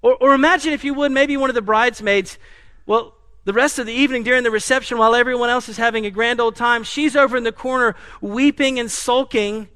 Or, 0.06 0.14
or 0.20 0.34
imagine, 0.34 0.72
if 0.72 0.84
you 0.84 0.94
would, 0.94 1.10
maybe 1.10 1.36
one 1.36 1.50
of 1.50 1.56
the 1.56 1.62
bridesmaids, 1.62 2.38
well, 2.86 3.16
the 3.44 3.52
rest 3.52 3.80
of 3.80 3.86
the 3.86 3.92
evening 3.92 4.22
during 4.22 4.44
the 4.44 4.52
reception, 4.52 4.98
while 4.98 5.16
everyone 5.16 5.50
else 5.50 5.68
is 5.68 5.78
having 5.78 6.06
a 6.06 6.12
grand 6.12 6.40
old 6.40 6.54
time, 6.54 6.84
she's 6.84 7.16
over 7.16 7.36
in 7.36 7.42
the 7.42 7.50
corner 7.50 7.96
weeping 8.20 8.78
and 8.78 8.88
sulking 8.88 9.66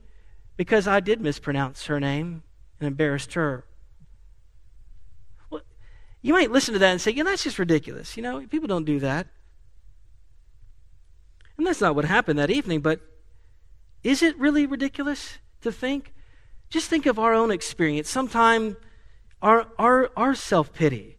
because 0.56 0.86
I 0.86 1.00
did 1.00 1.20
mispronounce 1.20 1.86
her 1.86 1.98
name 1.98 2.44
and 2.78 2.86
embarrassed 2.86 3.34
her. 3.34 3.64
Well, 5.50 5.62
you 6.22 6.32
might 6.32 6.52
listen 6.52 6.74
to 6.74 6.78
that 6.78 6.92
and 6.92 7.00
say, 7.00 7.10
yeah, 7.10 7.24
that's 7.24 7.42
just 7.42 7.58
ridiculous. 7.58 8.16
You 8.16 8.22
know, 8.22 8.46
people 8.46 8.68
don't 8.68 8.84
do 8.84 9.00
that. 9.00 9.26
And 11.58 11.66
that's 11.66 11.80
not 11.80 11.96
what 11.96 12.04
happened 12.04 12.38
that 12.38 12.50
evening, 12.50 12.82
but 12.82 13.00
is 14.04 14.22
it 14.22 14.38
really 14.38 14.64
ridiculous 14.64 15.38
to 15.62 15.72
think? 15.72 16.14
Just 16.68 16.88
think 16.88 17.06
of 17.06 17.18
our 17.18 17.34
own 17.34 17.50
experience. 17.50 18.08
Sometime 18.08 18.76
our, 19.42 19.66
our, 19.78 20.10
our 20.16 20.34
self 20.34 20.72
pity, 20.72 21.16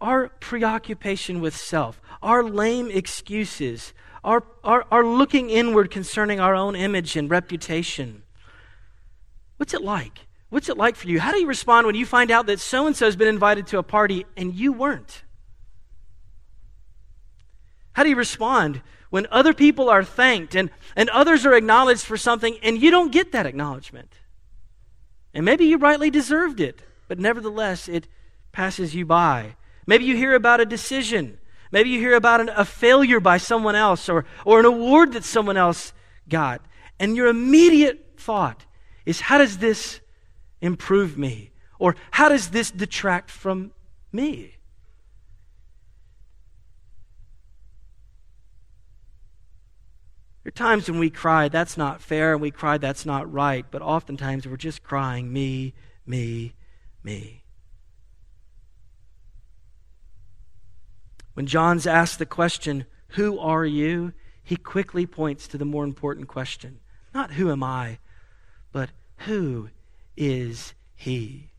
our 0.00 0.28
preoccupation 0.28 1.40
with 1.40 1.56
self, 1.56 2.00
our 2.22 2.42
lame 2.42 2.90
excuses, 2.90 3.92
our, 4.24 4.44
our, 4.62 4.84
our 4.90 5.04
looking 5.04 5.50
inward 5.50 5.90
concerning 5.90 6.40
our 6.40 6.54
own 6.54 6.76
image 6.76 7.16
and 7.16 7.30
reputation. 7.30 8.22
What's 9.56 9.74
it 9.74 9.82
like? 9.82 10.26
What's 10.50 10.68
it 10.68 10.76
like 10.76 10.96
for 10.96 11.08
you? 11.08 11.18
How 11.18 11.32
do 11.32 11.38
you 11.38 11.46
respond 11.46 11.86
when 11.86 11.96
you 11.96 12.04
find 12.04 12.30
out 12.30 12.46
that 12.46 12.60
so 12.60 12.86
and 12.86 12.94
so 12.94 13.06
has 13.06 13.16
been 13.16 13.28
invited 13.28 13.66
to 13.68 13.78
a 13.78 13.82
party 13.82 14.26
and 14.36 14.54
you 14.54 14.72
weren't? 14.72 15.22
How 17.92 18.02
do 18.02 18.10
you 18.10 18.16
respond 18.16 18.82
when 19.10 19.26
other 19.30 19.54
people 19.54 19.88
are 19.88 20.04
thanked 20.04 20.54
and, 20.54 20.70
and 20.96 21.08
others 21.10 21.46
are 21.46 21.54
acknowledged 21.54 22.04
for 22.04 22.16
something 22.16 22.58
and 22.62 22.80
you 22.80 22.90
don't 22.90 23.12
get 23.12 23.32
that 23.32 23.46
acknowledgement? 23.46 24.12
And 25.32 25.44
maybe 25.44 25.64
you 25.64 25.78
rightly 25.78 26.10
deserved 26.10 26.60
it 26.60 26.82
but 27.12 27.18
nevertheless, 27.18 27.90
it 27.90 28.08
passes 28.52 28.94
you 28.94 29.04
by. 29.04 29.54
Maybe 29.86 30.06
you 30.06 30.16
hear 30.16 30.34
about 30.34 30.62
a 30.62 30.64
decision. 30.64 31.36
Maybe 31.70 31.90
you 31.90 31.98
hear 31.98 32.14
about 32.14 32.40
an, 32.40 32.48
a 32.48 32.64
failure 32.64 33.20
by 33.20 33.36
someone 33.36 33.74
else 33.74 34.08
or, 34.08 34.24
or 34.46 34.60
an 34.60 34.64
award 34.64 35.12
that 35.12 35.22
someone 35.22 35.58
else 35.58 35.92
got. 36.26 36.64
And 36.98 37.14
your 37.14 37.26
immediate 37.26 38.14
thought 38.16 38.64
is, 39.04 39.20
how 39.20 39.36
does 39.36 39.58
this 39.58 40.00
improve 40.62 41.18
me? 41.18 41.50
Or 41.78 41.96
how 42.12 42.30
does 42.30 42.48
this 42.48 42.70
detract 42.70 43.30
from 43.30 43.72
me? 44.10 44.54
There 50.44 50.48
are 50.48 50.50
times 50.50 50.88
when 50.88 50.98
we 50.98 51.10
cry, 51.10 51.48
that's 51.48 51.76
not 51.76 52.00
fair, 52.00 52.32
and 52.32 52.40
we 52.40 52.50
cry, 52.50 52.78
that's 52.78 53.04
not 53.04 53.30
right, 53.30 53.66
but 53.70 53.82
oftentimes 53.82 54.48
we're 54.48 54.56
just 54.56 54.82
crying, 54.82 55.30
me, 55.30 55.74
me, 56.06 56.54
me. 57.04 57.44
When 61.34 61.46
John's 61.46 61.86
asked 61.86 62.18
the 62.18 62.26
question, 62.26 62.86
Who 63.08 63.38
are 63.38 63.64
you? 63.64 64.12
he 64.44 64.56
quickly 64.56 65.06
points 65.06 65.46
to 65.48 65.56
the 65.56 65.64
more 65.64 65.84
important 65.84 66.26
question 66.28 66.80
not 67.14 67.32
who 67.32 67.50
am 67.50 67.62
I, 67.62 67.98
but 68.72 68.90
who 69.18 69.68
is 70.16 70.74
he? 70.94 71.50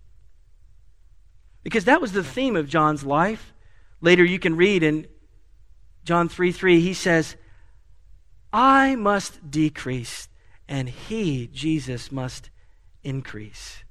Because 1.63 1.85
that 1.85 2.01
was 2.01 2.11
the 2.11 2.23
theme 2.23 2.55
of 2.55 2.67
John's 2.67 3.03
life. 3.03 3.53
Later 4.01 4.23
you 4.23 4.39
can 4.39 4.55
read 4.55 4.83
in 4.83 5.07
John 6.03 6.27
3 6.27 6.51
3, 6.51 6.81
he 6.81 6.93
says, 6.93 7.35
I 8.51 8.95
must 8.95 9.49
decrease, 9.49 10.27
and 10.67 10.89
he, 10.89 11.47
Jesus, 11.47 12.11
must 12.11 12.49
increase. 13.03 13.82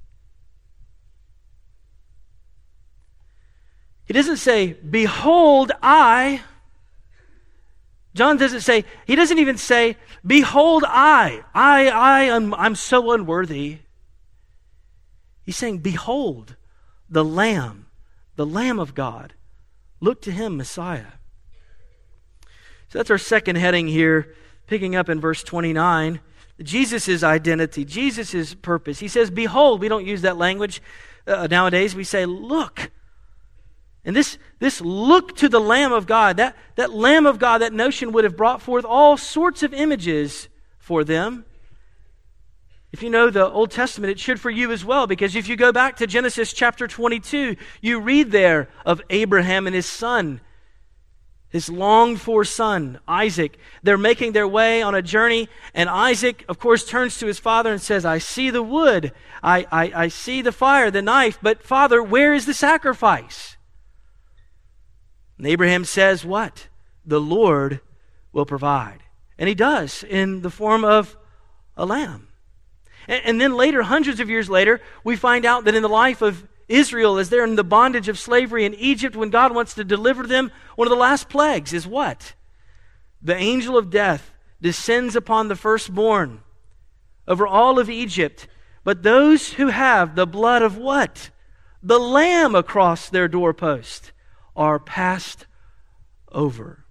He 4.05 4.13
doesn't 4.13 4.37
say, 4.37 4.73
Behold, 4.73 5.71
I. 5.81 6.41
John 8.13 8.37
doesn't 8.37 8.61
say, 8.61 8.85
he 9.07 9.15
doesn't 9.15 9.39
even 9.39 9.57
say, 9.57 9.97
Behold, 10.25 10.83
I. 10.85 11.43
I, 11.53 11.87
I 11.87 12.23
am 12.23 12.53
I'm 12.53 12.75
so 12.75 13.11
unworthy. 13.11 13.79
He's 15.43 15.57
saying, 15.57 15.79
Behold, 15.79 16.55
the 17.09 17.23
Lamb, 17.23 17.87
the 18.35 18.45
Lamb 18.45 18.79
of 18.79 18.93
God. 18.95 19.33
Look 19.99 20.21
to 20.23 20.31
him, 20.31 20.57
Messiah. 20.57 21.13
So 22.89 22.99
that's 22.99 23.11
our 23.11 23.17
second 23.17 23.55
heading 23.55 23.87
here, 23.87 24.35
picking 24.67 24.95
up 24.95 25.09
in 25.09 25.19
verse 25.19 25.43
29. 25.43 26.19
Jesus' 26.61 27.23
identity, 27.23 27.83
Jesus' 27.83 28.53
purpose. 28.53 28.99
He 28.99 29.07
says, 29.07 29.31
Behold, 29.31 29.81
we 29.81 29.87
don't 29.87 30.05
use 30.05 30.21
that 30.21 30.37
language 30.37 30.81
uh, 31.25 31.47
nowadays. 31.47 31.95
We 31.95 32.03
say, 32.03 32.25
Look. 32.25 32.91
And 34.05 34.15
this, 34.15 34.37
this 34.59 34.81
look 34.81 35.35
to 35.37 35.47
the 35.47 35.61
Lamb 35.61 35.93
of 35.93 36.05
God, 36.05 36.37
that, 36.37 36.57
that 36.75 36.93
Lamb 36.93 37.25
of 37.25 37.39
God, 37.39 37.59
that 37.59 37.71
notion 37.71 38.11
would 38.11 38.25
have 38.25 38.35
brought 38.35 38.61
forth 38.61 38.83
all 38.83 39.15
sorts 39.15 39.63
of 39.63 39.73
images 39.73 40.49
for 40.77 41.03
them. 41.03 41.45
If 42.91 43.01
you 43.01 43.09
know 43.09 43.29
the 43.29 43.49
Old 43.49 43.71
Testament, 43.71 44.11
it 44.11 44.19
should 44.19 44.39
for 44.39 44.51
you 44.51 44.71
as 44.71 44.85
well, 44.85 45.07
because 45.07 45.35
if 45.35 45.47
you 45.47 45.55
go 45.55 45.71
back 45.71 45.95
to 45.97 46.07
Genesis 46.07 46.53
chapter 46.53 46.85
22, 46.85 47.55
you 47.81 47.99
read 47.99 48.31
there 48.31 48.69
of 48.85 49.01
Abraham 49.09 49.65
and 49.65 49.75
his 49.75 49.87
son, 49.87 50.41
his 51.49 51.69
longed 51.69 52.21
for 52.21 52.43
son, 52.43 52.99
Isaac. 53.07 53.57
They're 53.81 53.97
making 53.97 54.33
their 54.33 54.47
way 54.47 54.83
on 54.83 54.93
a 54.93 55.01
journey, 55.01 55.49
and 55.73 55.89
Isaac, 55.89 56.45
of 56.47 56.59
course, 56.59 56.85
turns 56.85 57.17
to 57.19 57.25
his 57.25 57.39
father 57.39 57.71
and 57.71 57.81
says, 57.81 58.05
I 58.05 58.19
see 58.19 58.49
the 58.49 58.61
wood, 58.61 59.11
I, 59.41 59.65
I, 59.71 60.03
I 60.03 60.07
see 60.09 60.41
the 60.43 60.51
fire, 60.51 60.91
the 60.91 61.01
knife, 61.01 61.39
but 61.41 61.63
father, 61.63 62.03
where 62.03 62.33
is 62.35 62.45
the 62.45 62.53
sacrifice? 62.53 63.52
And 65.37 65.47
Abraham 65.47 65.85
says, 65.85 66.25
What? 66.25 66.67
The 67.05 67.21
Lord 67.21 67.81
will 68.31 68.45
provide. 68.45 68.99
And 69.37 69.49
he 69.49 69.55
does 69.55 70.03
in 70.03 70.41
the 70.41 70.49
form 70.49 70.85
of 70.85 71.17
a 71.75 71.85
lamb. 71.85 72.27
And, 73.07 73.21
and 73.25 73.41
then 73.41 73.55
later, 73.55 73.83
hundreds 73.83 74.19
of 74.19 74.29
years 74.29 74.49
later, 74.49 74.81
we 75.03 75.15
find 75.15 75.45
out 75.45 75.65
that 75.65 75.75
in 75.75 75.83
the 75.83 75.89
life 75.89 76.21
of 76.21 76.47
Israel, 76.67 77.17
as 77.17 77.29
they're 77.29 77.43
in 77.43 77.55
the 77.55 77.63
bondage 77.63 78.07
of 78.07 78.17
slavery 78.17 78.65
in 78.65 78.73
Egypt, 78.75 79.15
when 79.15 79.29
God 79.29 79.53
wants 79.53 79.73
to 79.75 79.83
deliver 79.83 80.25
them, 80.25 80.51
one 80.75 80.87
of 80.87 80.91
the 80.91 80.95
last 80.95 81.29
plagues 81.29 81.73
is 81.73 81.85
what? 81.85 82.33
The 83.21 83.35
angel 83.35 83.77
of 83.77 83.89
death 83.89 84.33
descends 84.61 85.15
upon 85.15 85.47
the 85.47 85.55
firstborn 85.55 86.41
over 87.27 87.45
all 87.45 87.79
of 87.79 87.89
Egypt. 87.89 88.47
But 88.83 89.03
those 89.03 89.53
who 89.53 89.67
have 89.67 90.15
the 90.15 90.27
blood 90.27 90.61
of 90.61 90.77
what? 90.77 91.29
The 91.81 91.99
lamb 91.99 92.55
across 92.55 93.09
their 93.09 93.27
doorpost 93.27 94.12
are 94.55 94.79
passed 94.79 95.45
over. 96.31 96.85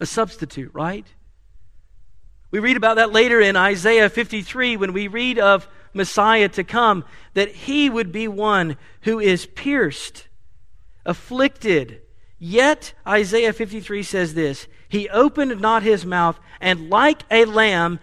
A 0.00 0.06
substitute, 0.06 0.70
right? 0.74 1.06
We 2.50 2.60
read 2.60 2.76
about 2.76 2.96
that 2.96 3.12
later 3.12 3.40
in 3.40 3.56
Isaiah 3.56 4.08
53 4.08 4.76
when 4.76 4.92
we 4.92 5.08
read 5.08 5.38
of 5.38 5.68
Messiah 5.92 6.48
to 6.50 6.64
come, 6.64 7.04
that 7.34 7.50
he 7.50 7.90
would 7.90 8.12
be 8.12 8.28
one 8.28 8.76
who 9.02 9.18
is 9.18 9.46
pierced, 9.46 10.28
afflicted. 11.04 12.02
Yet, 12.38 12.94
Isaiah 13.06 13.52
53 13.52 14.02
says 14.02 14.34
this 14.34 14.66
He 14.88 15.08
opened 15.08 15.60
not 15.60 15.82
his 15.82 16.06
mouth, 16.06 16.38
and 16.60 16.88
like 16.88 17.22
a 17.30 17.44
lamb, 17.44 18.00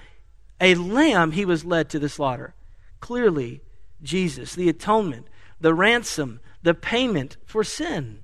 a 0.61 0.75
lamb 0.75 1.31
he 1.31 1.45
was 1.45 1.65
led 1.65 1.89
to 1.89 1.99
the 1.99 2.09
slaughter. 2.09 2.53
Clearly, 2.99 3.61
Jesus, 4.03 4.53
the 4.53 4.69
atonement, 4.69 5.27
the 5.59 5.73
ransom, 5.73 6.39
the 6.65 6.73
payment 6.73 7.37
for 7.45 7.63
sin. 7.63 8.23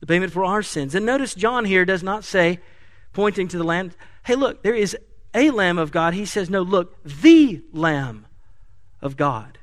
The 0.00 0.06
payment 0.06 0.32
for 0.32 0.44
our 0.44 0.62
sins. 0.62 0.94
And 0.94 1.06
notice 1.06 1.34
John 1.34 1.64
here 1.64 1.84
does 1.84 2.02
not 2.02 2.24
say, 2.24 2.58
pointing 3.12 3.46
to 3.48 3.58
the 3.58 3.64
lamb, 3.64 3.92
hey, 4.24 4.34
look, 4.34 4.62
there 4.64 4.74
is 4.74 4.96
a 5.34 5.50
Lamb 5.50 5.78
of 5.78 5.92
God. 5.92 6.14
He 6.14 6.24
says, 6.24 6.50
no, 6.50 6.62
look, 6.62 7.02
the 7.04 7.62
Lamb 7.72 8.26
of 9.00 9.16
God 9.16 9.58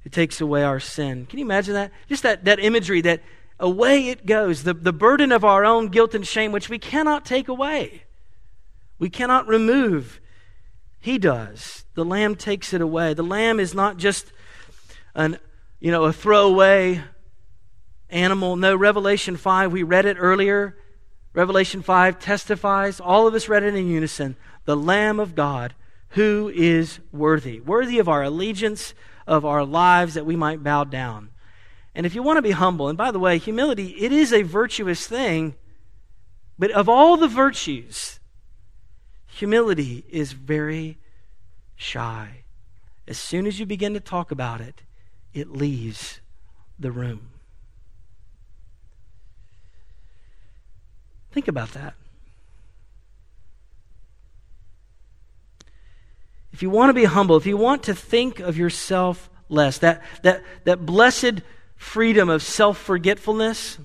who 0.00 0.10
takes 0.10 0.40
away 0.40 0.64
our 0.64 0.80
sin. 0.80 1.26
Can 1.26 1.38
you 1.38 1.44
imagine 1.44 1.74
that? 1.74 1.92
Just 2.08 2.22
that, 2.22 2.46
that 2.46 2.58
imagery 2.58 3.02
that 3.02 3.22
away 3.60 4.08
it 4.08 4.24
goes, 4.24 4.62
the, 4.62 4.72
the 4.72 4.92
burden 4.92 5.32
of 5.32 5.44
our 5.44 5.66
own 5.66 5.88
guilt 5.88 6.14
and 6.14 6.26
shame, 6.26 6.50
which 6.50 6.70
we 6.70 6.78
cannot 6.78 7.26
take 7.26 7.48
away, 7.48 8.04
we 8.98 9.10
cannot 9.10 9.46
remove. 9.46 10.18
He 10.98 11.18
does. 11.18 11.84
The 11.94 12.06
Lamb 12.06 12.36
takes 12.36 12.72
it 12.72 12.80
away. 12.80 13.12
The 13.12 13.22
Lamb 13.22 13.60
is 13.60 13.74
not 13.74 13.98
just 13.98 14.32
an, 15.14 15.38
you 15.80 15.90
know, 15.90 16.04
a 16.04 16.12
throwaway 16.12 17.02
animal. 18.10 18.56
No, 18.56 18.76
Revelation 18.76 19.36
5, 19.36 19.72
we 19.72 19.82
read 19.82 20.06
it 20.06 20.16
earlier. 20.18 20.76
Revelation 21.34 21.82
5 21.82 22.18
testifies, 22.18 23.00
all 23.00 23.26
of 23.26 23.34
us 23.34 23.48
read 23.48 23.62
it 23.62 23.74
in 23.74 23.88
unison, 23.88 24.36
the 24.64 24.76
Lamb 24.76 25.18
of 25.18 25.34
God 25.34 25.74
who 26.10 26.52
is 26.54 27.00
worthy, 27.10 27.58
worthy 27.60 27.98
of 27.98 28.08
our 28.08 28.22
allegiance, 28.22 28.92
of 29.26 29.44
our 29.44 29.64
lives, 29.64 30.14
that 30.14 30.26
we 30.26 30.36
might 30.36 30.62
bow 30.62 30.84
down. 30.84 31.30
And 31.94 32.04
if 32.04 32.14
you 32.14 32.22
want 32.22 32.36
to 32.36 32.42
be 32.42 32.50
humble, 32.50 32.88
and 32.88 32.98
by 32.98 33.10
the 33.10 33.18
way, 33.18 33.38
humility, 33.38 33.88
it 33.98 34.12
is 34.12 34.32
a 34.32 34.42
virtuous 34.42 35.06
thing, 35.06 35.54
but 36.58 36.70
of 36.70 36.88
all 36.88 37.16
the 37.16 37.28
virtues, 37.28 38.20
humility 39.26 40.04
is 40.10 40.32
very 40.32 40.98
shy. 41.76 42.44
As 43.08 43.16
soon 43.16 43.46
as 43.46 43.58
you 43.58 43.66
begin 43.66 43.94
to 43.94 44.00
talk 44.00 44.30
about 44.30 44.60
it, 44.60 44.82
it 45.34 45.50
leaves 45.50 46.20
the 46.78 46.90
room. 46.90 47.28
Think 51.32 51.48
about 51.48 51.72
that. 51.72 51.94
If 56.52 56.62
you 56.62 56.68
want 56.68 56.90
to 56.90 56.94
be 56.94 57.04
humble, 57.04 57.36
if 57.36 57.46
you 57.46 57.56
want 57.56 57.84
to 57.84 57.94
think 57.94 58.38
of 58.38 58.58
yourself 58.58 59.30
less, 59.48 59.78
that, 59.78 60.02
that, 60.22 60.42
that 60.64 60.84
blessed 60.84 61.40
freedom 61.76 62.28
of 62.28 62.42
self 62.42 62.76
forgetfulness, 62.78 63.78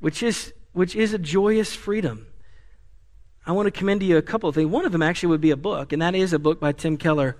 which 0.00 0.22
is, 0.22 0.54
which 0.72 0.96
is 0.96 1.12
a 1.12 1.18
joyous 1.18 1.74
freedom. 1.74 2.26
I 3.44 3.52
want 3.52 3.66
to 3.66 3.70
commend 3.70 4.00
to 4.00 4.06
you 4.06 4.16
a 4.16 4.22
couple 4.22 4.48
of 4.48 4.54
things. 4.54 4.70
One 4.70 4.86
of 4.86 4.92
them 4.92 5.02
actually 5.02 5.30
would 5.30 5.40
be 5.40 5.50
a 5.50 5.56
book, 5.56 5.92
and 5.92 6.00
that 6.00 6.14
is 6.14 6.32
a 6.32 6.38
book 6.38 6.58
by 6.58 6.72
Tim 6.72 6.96
Keller 6.96 7.36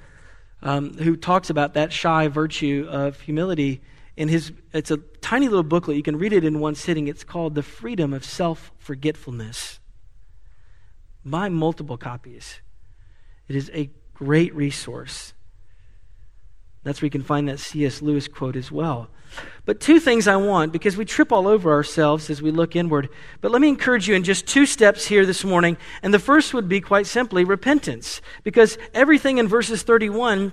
um, 0.63 0.97
who 0.99 1.17
talks 1.17 1.51
about 1.51 1.75
that 1.75 1.93
shy 1.93 2.29
virtue 2.29 2.87
of 2.89 3.21
humility 3.21 3.81
in 4.17 4.29
his 4.29 4.53
it's 4.73 4.91
a 4.91 4.99
tiny 5.21 5.49
little 5.49 5.63
booklet. 5.63 5.97
You 5.97 6.03
can 6.03 6.19
read 6.19 6.33
it 6.33 6.45
in 6.45 6.61
one 6.61 6.75
sitting. 6.75 7.09
It's 7.09 7.25
called 7.25 7.55
the 7.55 7.63
freedom 7.63 8.13
of 8.13 8.25
self-forgetfulness. 8.25 9.81
Buy 11.25 11.49
multiple 11.49 11.97
copies. 11.97 12.61
It 13.49 13.57
is 13.57 13.71
a 13.75 13.91
great 14.15 14.55
resource 14.55 15.33
that's 16.85 17.01
where 17.01 17.07
you 17.07 17.11
can 17.11 17.23
find 17.23 17.49
that 17.49 17.61
cs 17.61 18.03
lewis 18.03 18.29
quote 18.29 18.57
as 18.57 18.73
well. 18.73 19.09
But 19.65 19.81
two 19.81 20.01
things 20.01 20.29
i 20.29 20.37
want 20.37 20.73
because 20.73 20.97
we 20.97 21.05
trip 21.05 21.33
all 21.33 21.47
over 21.47 21.73
ourselves 21.73 22.29
as 22.29 22.43
we 22.43 22.51
look 22.51 22.77
inward. 22.77 23.09
But 23.41 23.51
let 23.51 23.61
me 23.61 23.69
encourage 23.69 24.09
you 24.09 24.15
in 24.15 24.25
just 24.25 24.47
two 24.47 24.67
steps 24.67 25.07
here 25.07 25.25
this 25.25 25.45
morning. 25.45 25.77
And 26.03 26.13
the 26.13 26.19
first 26.19 26.53
would 26.53 26.69
be 26.69 26.81
quite 26.81 27.07
simply 27.07 27.45
repentance. 27.45 28.21
Because 28.43 28.77
everything 28.93 29.39
in 29.39 29.49
verses 29.49 29.83
31 29.83 30.53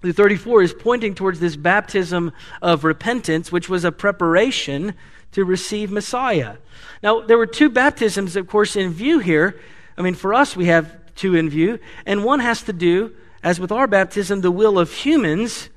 through 0.00 0.12
34 0.12 0.62
is 0.62 0.74
pointing 0.74 1.14
towards 1.14 1.40
this 1.40 1.56
baptism 1.56 2.32
of 2.62 2.84
repentance, 2.84 3.52
which 3.52 3.68
was 3.68 3.84
a 3.84 3.92
preparation 3.92 4.94
to 5.32 5.44
receive 5.44 5.90
Messiah. 5.90 6.56
Now, 7.02 7.20
there 7.20 7.38
were 7.38 7.46
two 7.46 7.70
baptisms, 7.70 8.34
of 8.36 8.46
course, 8.46 8.76
in 8.76 8.92
view 8.92 9.18
here. 9.18 9.60
I 9.96 10.02
mean, 10.02 10.14
for 10.14 10.34
us, 10.34 10.56
we 10.56 10.66
have 10.66 11.14
two 11.14 11.36
in 11.36 11.50
view, 11.50 11.78
and 12.06 12.24
one 12.24 12.40
has 12.40 12.62
to 12.62 12.72
do, 12.72 13.14
as 13.42 13.58
with 13.58 13.72
our 13.72 13.86
baptism, 13.86 14.40
the 14.40 14.50
will 14.50 14.78
of 14.78 14.92
humans 14.92 15.70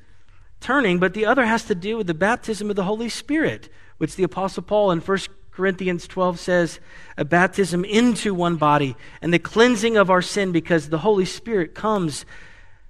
turning, 0.60 1.00
but 1.00 1.14
the 1.14 1.26
other 1.26 1.46
has 1.46 1.64
to 1.66 1.76
do 1.76 1.98
with 1.98 2.08
the 2.08 2.14
baptism 2.14 2.70
of 2.70 2.76
the 2.76 2.84
Holy 2.84 3.10
Spirit, 3.10 3.70
which 3.98 4.16
the 4.16 4.24
Apostle 4.24 4.64
Paul 4.64 4.92
in 4.92 5.00
1 5.00 5.18
Corinthians 5.52 6.08
12 6.08 6.40
says, 6.40 6.80
a 7.18 7.26
baptism 7.26 7.86
into 7.86 8.34
one 8.34 8.56
body 8.56 8.96
and 9.22 9.34
the 9.34 9.40
cleansing 9.40 9.98
of 9.98 10.10
our 10.10 10.22
sin 10.22 10.52
because 10.52 10.90
the 10.90 11.00
Holy 11.00 11.26
Spirit 11.26 11.76
comes 11.76 12.26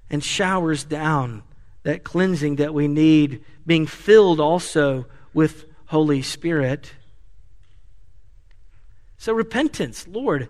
and 0.10 0.24
showers 0.24 0.84
down 0.84 1.44
that 1.84 2.04
cleansing 2.04 2.56
that 2.58 2.74
we 2.74 2.88
need, 2.88 3.44
being 3.66 3.86
filled 3.86 4.40
also 4.40 5.06
with 5.34 5.66
Holy 5.86 6.22
Spirit. 6.22 6.94
So, 9.18 9.34
repentance, 9.34 10.08
Lord, 10.08 10.50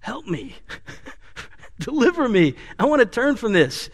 help 0.00 0.26
me. 0.26 0.56
Deliver 1.80 2.28
me. 2.28 2.54
I 2.78 2.86
want 2.86 3.00
to 3.00 3.06
turn 3.06 3.36
from 3.36 3.52
this. 3.52 3.90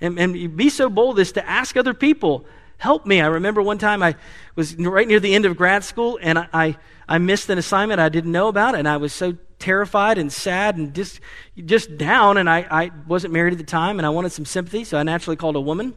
And, 0.00 0.18
and 0.18 0.56
be 0.56 0.70
so 0.70 0.88
bold 0.88 1.20
as 1.20 1.32
to 1.32 1.46
ask 1.46 1.76
other 1.76 1.92
people, 1.92 2.46
help 2.78 3.04
me. 3.04 3.20
I 3.20 3.26
remember 3.26 3.60
one 3.60 3.76
time 3.76 4.02
I 4.02 4.16
was 4.56 4.74
right 4.76 5.06
near 5.06 5.20
the 5.20 5.34
end 5.34 5.44
of 5.44 5.56
grad 5.56 5.84
school 5.84 6.18
and 6.22 6.38
I, 6.38 6.48
I, 6.52 6.76
I 7.10 7.18
missed 7.18 7.50
an 7.50 7.58
assignment 7.58 8.00
I 8.00 8.08
didn't 8.08 8.30
know 8.30 8.46
about, 8.46 8.76
and 8.76 8.86
I 8.86 8.96
was 8.96 9.12
so 9.12 9.36
terrified 9.58 10.16
and 10.16 10.32
sad 10.32 10.76
and 10.76 10.94
just, 10.94 11.18
just 11.56 11.98
down. 11.98 12.38
And 12.38 12.48
I, 12.48 12.60
I 12.70 12.90
wasn't 13.08 13.32
married 13.32 13.52
at 13.52 13.58
the 13.58 13.64
time, 13.64 13.98
and 13.98 14.06
I 14.06 14.10
wanted 14.10 14.30
some 14.30 14.44
sympathy, 14.44 14.84
so 14.84 14.96
I 14.96 15.02
naturally 15.02 15.36
called 15.36 15.56
a 15.56 15.60
woman. 15.60 15.94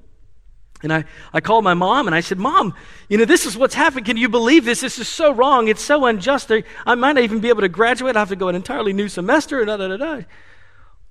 And 0.81 0.91
I, 0.91 1.05
I 1.31 1.39
called 1.39 1.63
my 1.63 1.75
mom 1.75 2.07
and 2.07 2.15
I 2.15 2.19
said, 2.19 2.37
Mom, 2.37 2.73
you 3.07 3.17
know, 3.17 3.23
this 3.23 3.45
is 3.45 3.55
what's 3.55 3.73
happened. 3.73 4.05
Can 4.05 4.17
you 4.17 4.27
believe 4.27 4.65
this? 4.65 4.81
This 4.81 4.99
is 4.99 5.07
so 5.07 5.31
wrong. 5.31 5.69
It's 5.69 5.81
so 5.81 6.05
unjust. 6.05 6.51
I 6.51 6.95
might 6.95 7.13
not 7.13 7.23
even 7.23 7.39
be 7.39 7.47
able 7.47 7.61
to 7.61 7.69
graduate. 7.69 8.17
I 8.17 8.19
have 8.19 8.29
to 8.29 8.35
go 8.35 8.49
an 8.49 8.55
entirely 8.55 8.91
new 8.91 9.07
semester. 9.07 9.59
And 9.59 9.67
da, 9.67 9.77
da, 9.77 9.87
da, 9.87 9.97
da. 9.97 10.21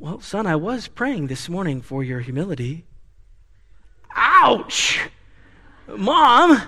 Well, 0.02 0.20
son, 0.20 0.48
I 0.48 0.56
was 0.56 0.88
praying 0.88 1.28
this 1.28 1.48
morning 1.48 1.80
for 1.80 2.02
your 2.02 2.18
humility. 2.18 2.86
Ouch! 4.16 4.98
Mom! 5.86 6.60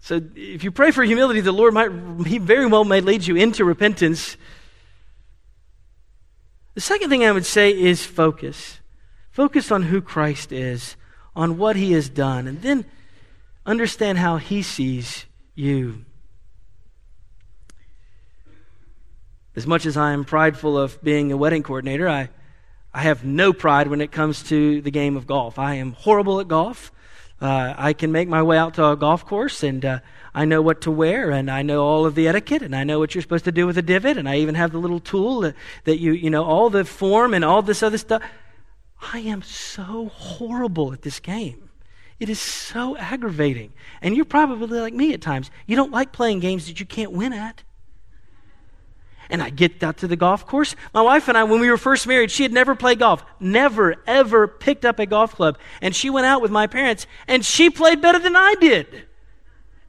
So 0.00 0.20
if 0.34 0.64
you 0.64 0.72
pray 0.72 0.90
for 0.90 1.04
humility, 1.04 1.42
the 1.42 1.52
Lord 1.52 1.74
might, 1.74 1.92
He 2.26 2.38
very 2.38 2.66
well 2.66 2.82
may 2.82 3.00
lead 3.00 3.24
you 3.24 3.36
into 3.36 3.64
repentance. 3.64 4.36
The 6.74 6.80
second 6.80 7.08
thing 7.08 7.24
I 7.24 7.30
would 7.30 7.46
say 7.46 7.70
is 7.70 8.04
focus. 8.04 8.80
Focus 9.30 9.70
on 9.70 9.84
who 9.84 10.02
Christ 10.02 10.50
is, 10.50 10.96
on 11.36 11.56
what 11.56 11.76
He 11.76 11.92
has 11.92 12.08
done, 12.08 12.48
and 12.48 12.62
then 12.62 12.84
understand 13.64 14.18
how 14.18 14.38
He 14.38 14.62
sees 14.62 15.24
you. 15.54 16.04
As 19.56 19.66
much 19.66 19.86
as 19.86 19.96
I 19.96 20.12
am 20.12 20.24
prideful 20.24 20.76
of 20.76 21.02
being 21.02 21.32
a 21.32 21.36
wedding 21.36 21.62
coordinator, 21.62 22.06
I, 22.06 22.28
I 22.92 23.00
have 23.00 23.24
no 23.24 23.54
pride 23.54 23.88
when 23.88 24.02
it 24.02 24.12
comes 24.12 24.42
to 24.44 24.82
the 24.82 24.90
game 24.90 25.16
of 25.16 25.26
golf. 25.26 25.58
I 25.58 25.74
am 25.74 25.92
horrible 25.92 26.40
at 26.40 26.46
golf. 26.46 26.92
Uh, 27.40 27.74
I 27.76 27.94
can 27.94 28.12
make 28.12 28.28
my 28.28 28.42
way 28.42 28.58
out 28.58 28.74
to 28.74 28.86
a 28.86 28.96
golf 28.96 29.24
course 29.24 29.62
and 29.62 29.84
uh, 29.84 30.00
I 30.34 30.44
know 30.44 30.60
what 30.60 30.82
to 30.82 30.90
wear 30.90 31.30
and 31.30 31.50
I 31.50 31.62
know 31.62 31.82
all 31.82 32.04
of 32.04 32.14
the 32.14 32.28
etiquette 32.28 32.62
and 32.62 32.76
I 32.76 32.84
know 32.84 32.98
what 32.98 33.14
you're 33.14 33.22
supposed 33.22 33.44
to 33.46 33.52
do 33.52 33.66
with 33.66 33.76
a 33.76 33.82
divot 33.82 34.18
and 34.18 34.28
I 34.28 34.36
even 34.36 34.54
have 34.54 34.72
the 34.72 34.78
little 34.78 35.00
tool 35.00 35.40
that, 35.40 35.54
that 35.84 35.98
you, 35.98 36.12
you 36.12 36.30
know, 36.30 36.44
all 36.44 36.68
the 36.68 36.84
form 36.84 37.32
and 37.32 37.44
all 37.44 37.62
this 37.62 37.82
other 37.82 37.98
stuff. 37.98 38.22
I 39.12 39.20
am 39.20 39.42
so 39.42 40.08
horrible 40.08 40.92
at 40.92 41.02
this 41.02 41.20
game. 41.20 41.70
It 42.18 42.30
is 42.30 42.40
so 42.40 42.96
aggravating. 42.96 43.72
And 44.00 44.16
you're 44.16 44.24
probably 44.24 44.80
like 44.80 44.94
me 44.94 45.12
at 45.12 45.20
times. 45.20 45.50
You 45.66 45.76
don't 45.76 45.92
like 45.92 46.12
playing 46.12 46.40
games 46.40 46.66
that 46.66 46.80
you 46.80 46.86
can't 46.86 47.12
win 47.12 47.32
at. 47.34 47.62
And 49.28 49.42
I 49.42 49.50
get 49.50 49.82
out 49.82 49.98
to 49.98 50.08
the 50.08 50.16
golf 50.16 50.46
course. 50.46 50.76
My 50.94 51.02
wife 51.02 51.28
and 51.28 51.36
I, 51.36 51.44
when 51.44 51.60
we 51.60 51.70
were 51.70 51.78
first 51.78 52.06
married, 52.06 52.30
she 52.30 52.42
had 52.42 52.52
never 52.52 52.74
played 52.74 53.00
golf, 53.00 53.24
never, 53.40 53.96
ever 54.06 54.46
picked 54.46 54.84
up 54.84 54.98
a 54.98 55.06
golf 55.06 55.34
club. 55.34 55.58
And 55.80 55.94
she 55.94 56.10
went 56.10 56.26
out 56.26 56.42
with 56.42 56.50
my 56.50 56.66
parents, 56.66 57.06
and 57.26 57.44
she 57.44 57.70
played 57.70 58.00
better 58.00 58.18
than 58.18 58.36
I 58.36 58.54
did. 58.60 58.86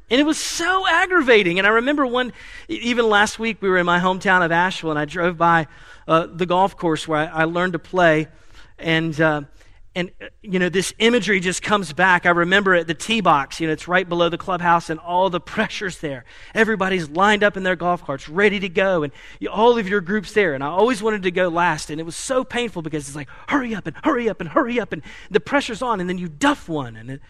And 0.10 0.21
it 0.21 0.23
was 0.23 0.38
so 0.38 0.88
aggravating. 0.88 1.58
And 1.58 1.67
I 1.67 1.71
remember 1.71 2.06
one, 2.06 2.32
even 2.69 3.10
last 3.10 3.39
week, 3.39 3.62
we 3.62 3.69
were 3.69 3.78
in 3.78 3.86
my 3.86 4.00
hometown 4.00 4.43
of 4.43 4.52
Asheville, 4.52 4.91
and 4.91 5.00
I 5.00 5.06
drove 5.06 5.38
by 5.38 5.67
uh, 6.08 6.28
the 6.28 6.45
golf 6.45 6.78
course 6.78 7.08
where 7.08 7.19
I, 7.19 7.41
I 7.41 7.43
learned 7.43 7.73
to 7.73 7.80
play. 7.80 8.28
And 8.80 9.19
uh, 9.19 9.41
and 9.97 10.12
uh, 10.21 10.27
you 10.43 10.60
know 10.60 10.69
this 10.69 10.93
imagery 10.99 11.39
just 11.39 11.63
comes 11.63 11.91
back. 11.91 12.27
I 12.27 12.29
remember 12.29 12.75
at 12.75 12.86
the 12.86 12.93
tee 12.93 13.19
box 13.19 13.60
you 13.60 13.65
know 13.65 13.73
it's 13.73 13.88
right 13.88 14.07
below 14.07 14.29
the 14.29 14.38
clubhouse 14.38 14.89
and 14.91 14.99
all 14.99 15.29
the 15.29 15.39
pressures 15.55 15.97
there. 15.97 16.23
Everybody's 16.53 17.10
lined 17.10 17.43
up 17.43 17.57
in 17.57 17.63
their 17.63 17.75
golf 17.75 18.05
carts 18.05 18.29
ready 18.29 18.60
to 18.60 18.69
go 18.69 19.01
and 19.01 19.12
you, 19.39 19.49
all 19.49 19.77
of 19.77 19.89
your 19.89 19.99
groups 19.99 20.33
there. 20.33 20.53
And 20.53 20.63
i 20.63 20.67
always 20.67 21.01
wanted 21.01 21.23
to 21.23 21.31
go 21.31 21.47
last 21.47 21.89
and 21.89 21.99
it 21.99 22.03
was 22.03 22.15
so 22.15 22.43
painful 22.43 22.83
because 22.83 23.07
it's 23.07 23.15
like 23.15 23.29
hurry 23.49 23.73
up 23.73 23.88
and 23.88 23.95
hurry 24.03 24.29
up 24.29 24.39
and 24.39 24.49
hurry 24.49 24.79
up 24.79 24.93
and 24.93 25.01
the 25.31 25.39
pressure's 25.39 25.81
on 25.81 25.99
and 25.99 26.07
then 26.07 26.19
you 26.19 26.27
duff 26.27 26.69
one 26.69 26.95
and 26.95 27.10
it, 27.10 27.21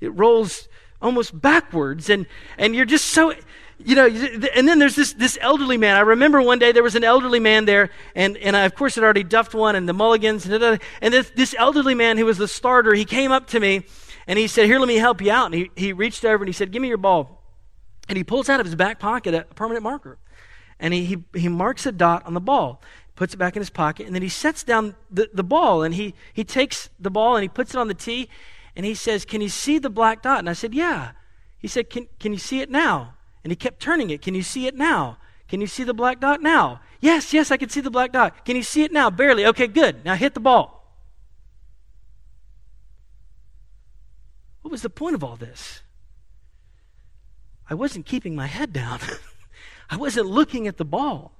it 0.00 0.08
rolls 0.08 0.66
almost 1.02 1.38
backwards 1.38 2.08
and 2.08 2.26
and 2.56 2.74
you're 2.74 2.86
just 2.86 3.06
so 3.06 3.34
you 3.78 3.94
know, 3.94 4.06
and 4.06 4.66
then 4.66 4.78
there's 4.80 4.96
this, 4.96 5.12
this 5.12 5.38
elderly 5.40 5.76
man. 5.76 5.96
I 5.96 6.00
remember 6.00 6.42
one 6.42 6.58
day 6.58 6.72
there 6.72 6.82
was 6.82 6.96
an 6.96 7.04
elderly 7.04 7.38
man 7.38 7.64
there, 7.64 7.90
and, 8.14 8.36
and 8.38 8.56
I, 8.56 8.64
of 8.64 8.74
course, 8.74 8.96
had 8.96 9.04
already 9.04 9.22
duffed 9.22 9.54
one 9.54 9.76
and 9.76 9.88
the 9.88 9.92
mulligans. 9.92 10.46
And, 10.46 10.80
and 11.00 11.14
this, 11.14 11.30
this 11.30 11.54
elderly 11.56 11.94
man 11.94 12.18
who 12.18 12.26
was 12.26 12.38
the 12.38 12.48
starter, 12.48 12.92
he 12.94 13.04
came 13.04 13.30
up 13.30 13.46
to 13.48 13.60
me 13.60 13.84
and 14.26 14.38
he 14.38 14.48
said, 14.48 14.66
Here, 14.66 14.80
let 14.80 14.88
me 14.88 14.96
help 14.96 15.20
you 15.20 15.30
out. 15.30 15.46
And 15.46 15.54
he, 15.54 15.70
he 15.76 15.92
reached 15.92 16.24
over 16.24 16.42
and 16.42 16.48
he 16.48 16.52
said, 16.52 16.72
Give 16.72 16.82
me 16.82 16.88
your 16.88 16.98
ball. 16.98 17.42
And 18.08 18.16
he 18.16 18.24
pulls 18.24 18.48
out 18.48 18.58
of 18.58 18.66
his 18.66 18.74
back 18.74 18.98
pocket 18.98 19.32
a 19.34 19.44
permanent 19.54 19.84
marker. 19.84 20.18
And 20.80 20.92
he, 20.92 21.04
he, 21.04 21.24
he 21.34 21.48
marks 21.48 21.86
a 21.86 21.92
dot 21.92 22.26
on 22.26 22.34
the 22.34 22.40
ball, 22.40 22.82
puts 23.14 23.34
it 23.34 23.36
back 23.36 23.54
in 23.54 23.60
his 23.60 23.70
pocket, 23.70 24.06
and 24.06 24.14
then 24.14 24.22
he 24.22 24.28
sets 24.28 24.64
down 24.64 24.96
the, 25.10 25.28
the 25.32 25.42
ball 25.44 25.82
and 25.82 25.94
he, 25.94 26.14
he 26.32 26.44
takes 26.44 26.88
the 27.00 27.10
ball 27.10 27.36
and 27.36 27.42
he 27.42 27.48
puts 27.48 27.74
it 27.74 27.78
on 27.78 27.88
the 27.88 27.94
tee 27.94 28.28
and 28.74 28.84
he 28.84 28.94
says, 28.94 29.24
Can 29.24 29.40
you 29.40 29.48
see 29.48 29.78
the 29.78 29.90
black 29.90 30.22
dot? 30.22 30.40
And 30.40 30.50
I 30.50 30.52
said, 30.52 30.74
Yeah. 30.74 31.12
He 31.58 31.68
said, 31.68 31.90
Can, 31.90 32.08
can 32.18 32.32
you 32.32 32.38
see 32.38 32.60
it 32.60 32.70
now? 32.70 33.14
And 33.48 33.52
he 33.52 33.56
kept 33.56 33.80
turning 33.80 34.10
it. 34.10 34.20
Can 34.20 34.34
you 34.34 34.42
see 34.42 34.66
it 34.66 34.76
now? 34.76 35.16
Can 35.48 35.62
you 35.62 35.66
see 35.66 35.82
the 35.82 35.94
black 35.94 36.20
dot 36.20 36.42
now? 36.42 36.82
Yes, 37.00 37.32
yes, 37.32 37.50
I 37.50 37.56
can 37.56 37.70
see 37.70 37.80
the 37.80 37.90
black 37.90 38.12
dot. 38.12 38.44
Can 38.44 38.56
you 38.56 38.62
see 38.62 38.82
it 38.82 38.92
now? 38.92 39.08
Barely. 39.08 39.46
Okay, 39.46 39.66
good. 39.66 40.04
Now 40.04 40.16
hit 40.16 40.34
the 40.34 40.40
ball. 40.40 40.84
What 44.60 44.70
was 44.70 44.82
the 44.82 44.90
point 44.90 45.14
of 45.14 45.24
all 45.24 45.36
this? 45.36 45.80
I 47.70 47.74
wasn't 47.74 48.04
keeping 48.04 48.36
my 48.36 48.48
head 48.48 48.70
down. 48.70 49.00
I 49.88 49.96
wasn't 49.96 50.26
looking 50.26 50.66
at 50.66 50.76
the 50.76 50.84
ball. 50.84 51.32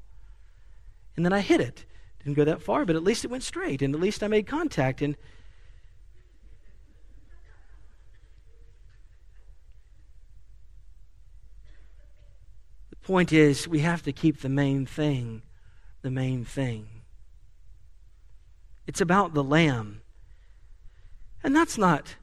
And 1.14 1.26
then 1.26 1.34
I 1.34 1.40
hit 1.40 1.60
it. 1.60 1.84
Didn't 2.20 2.36
go 2.38 2.44
that 2.44 2.62
far, 2.62 2.86
but 2.86 2.96
at 2.96 3.04
least 3.04 3.26
it 3.26 3.30
went 3.30 3.42
straight, 3.42 3.82
and 3.82 3.94
at 3.94 4.00
least 4.00 4.22
I 4.22 4.28
made 4.28 4.46
contact. 4.46 5.02
And 5.02 5.14
Point 13.08 13.32
is, 13.32 13.66
we 13.66 13.78
have 13.78 14.02
to 14.02 14.12
keep 14.12 14.42
the 14.42 14.50
main 14.50 14.84
thing 14.84 15.40
the 16.02 16.10
main 16.10 16.44
thing. 16.44 16.86
It's 18.86 19.00
about 19.00 19.32
the 19.32 19.42
Lamb. 19.42 20.02
And 21.42 21.56
that's 21.56 21.78
not 21.78 22.16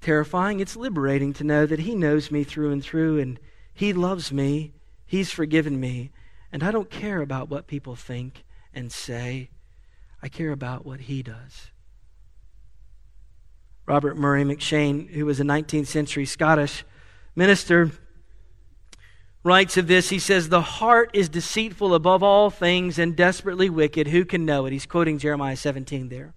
terrifying. 0.00 0.58
It's 0.58 0.76
liberating 0.76 1.34
to 1.34 1.44
know 1.44 1.66
that 1.66 1.80
He 1.80 1.94
knows 1.94 2.30
me 2.30 2.42
through 2.42 2.72
and 2.72 2.82
through, 2.82 3.18
and 3.18 3.38
He 3.74 3.92
loves 3.92 4.32
me. 4.32 4.72
He's 5.04 5.30
forgiven 5.30 5.78
me. 5.78 6.10
And 6.50 6.62
I 6.62 6.70
don't 6.70 6.88
care 6.88 7.20
about 7.20 7.50
what 7.50 7.66
people 7.66 7.94
think 7.94 8.42
and 8.72 8.90
say, 8.90 9.50
I 10.22 10.30
care 10.30 10.52
about 10.52 10.86
what 10.86 11.00
He 11.00 11.22
does. 11.22 11.68
Robert 13.84 14.16
Murray 14.16 14.44
M'Cheyne, 14.44 15.10
who 15.10 15.26
was 15.26 15.38
a 15.38 15.44
19th 15.44 15.88
century 15.88 16.24
Scottish 16.24 16.82
minister, 17.36 17.92
writes 19.42 19.76
of 19.76 19.86
this. 19.86 20.10
He 20.10 20.18
says, 20.18 20.48
The 20.48 20.60
heart 20.60 21.10
is 21.12 21.28
deceitful 21.28 21.94
above 21.94 22.22
all 22.22 22.50
things 22.50 22.98
and 22.98 23.16
desperately 23.16 23.70
wicked. 23.70 24.08
Who 24.08 24.24
can 24.24 24.44
know 24.44 24.66
it? 24.66 24.72
He's 24.72 24.86
quoting 24.86 25.18
Jeremiah 25.18 25.56
17 25.56 26.08
there. 26.08 26.34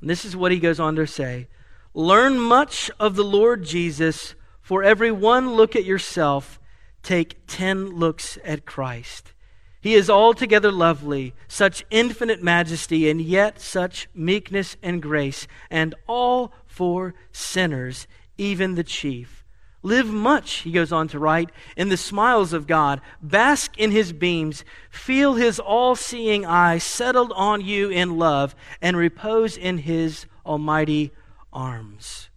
And 0.00 0.10
this 0.10 0.24
is 0.24 0.36
what 0.36 0.52
he 0.52 0.58
goes 0.58 0.80
on 0.80 0.96
to 0.96 1.06
say 1.06 1.48
Learn 1.94 2.38
much 2.38 2.90
of 3.00 3.16
the 3.16 3.24
Lord 3.24 3.64
Jesus. 3.64 4.34
For 4.60 4.82
every 4.82 5.12
one 5.12 5.54
look 5.54 5.76
at 5.76 5.84
yourself, 5.84 6.58
take 7.04 7.46
ten 7.46 7.90
looks 7.90 8.36
at 8.44 8.66
Christ. 8.66 9.32
He 9.80 9.94
is 9.94 10.10
altogether 10.10 10.72
lovely, 10.72 11.32
such 11.46 11.86
infinite 11.90 12.42
majesty, 12.42 13.08
and 13.08 13.20
yet 13.20 13.60
such 13.60 14.08
meekness 14.12 14.76
and 14.82 15.00
grace, 15.00 15.46
and 15.70 15.94
all 16.08 16.52
for 16.66 17.14
sinners, 17.30 18.08
even 18.36 18.74
the 18.74 18.82
chief. 18.82 19.45
Live 19.86 20.10
much, 20.10 20.62
he 20.62 20.72
goes 20.72 20.90
on 20.90 21.06
to 21.06 21.18
write, 21.20 21.52
in 21.76 21.90
the 21.90 21.96
smiles 21.96 22.52
of 22.52 22.66
God. 22.66 23.00
Bask 23.22 23.78
in 23.78 23.92
his 23.92 24.12
beams. 24.12 24.64
Feel 24.90 25.34
his 25.34 25.60
all 25.60 25.94
seeing 25.94 26.44
eye 26.44 26.78
settled 26.78 27.32
on 27.36 27.60
you 27.60 27.88
in 27.88 28.18
love, 28.18 28.56
and 28.82 28.96
repose 28.96 29.56
in 29.56 29.78
his 29.78 30.26
almighty 30.44 31.12
arms. 31.52 32.30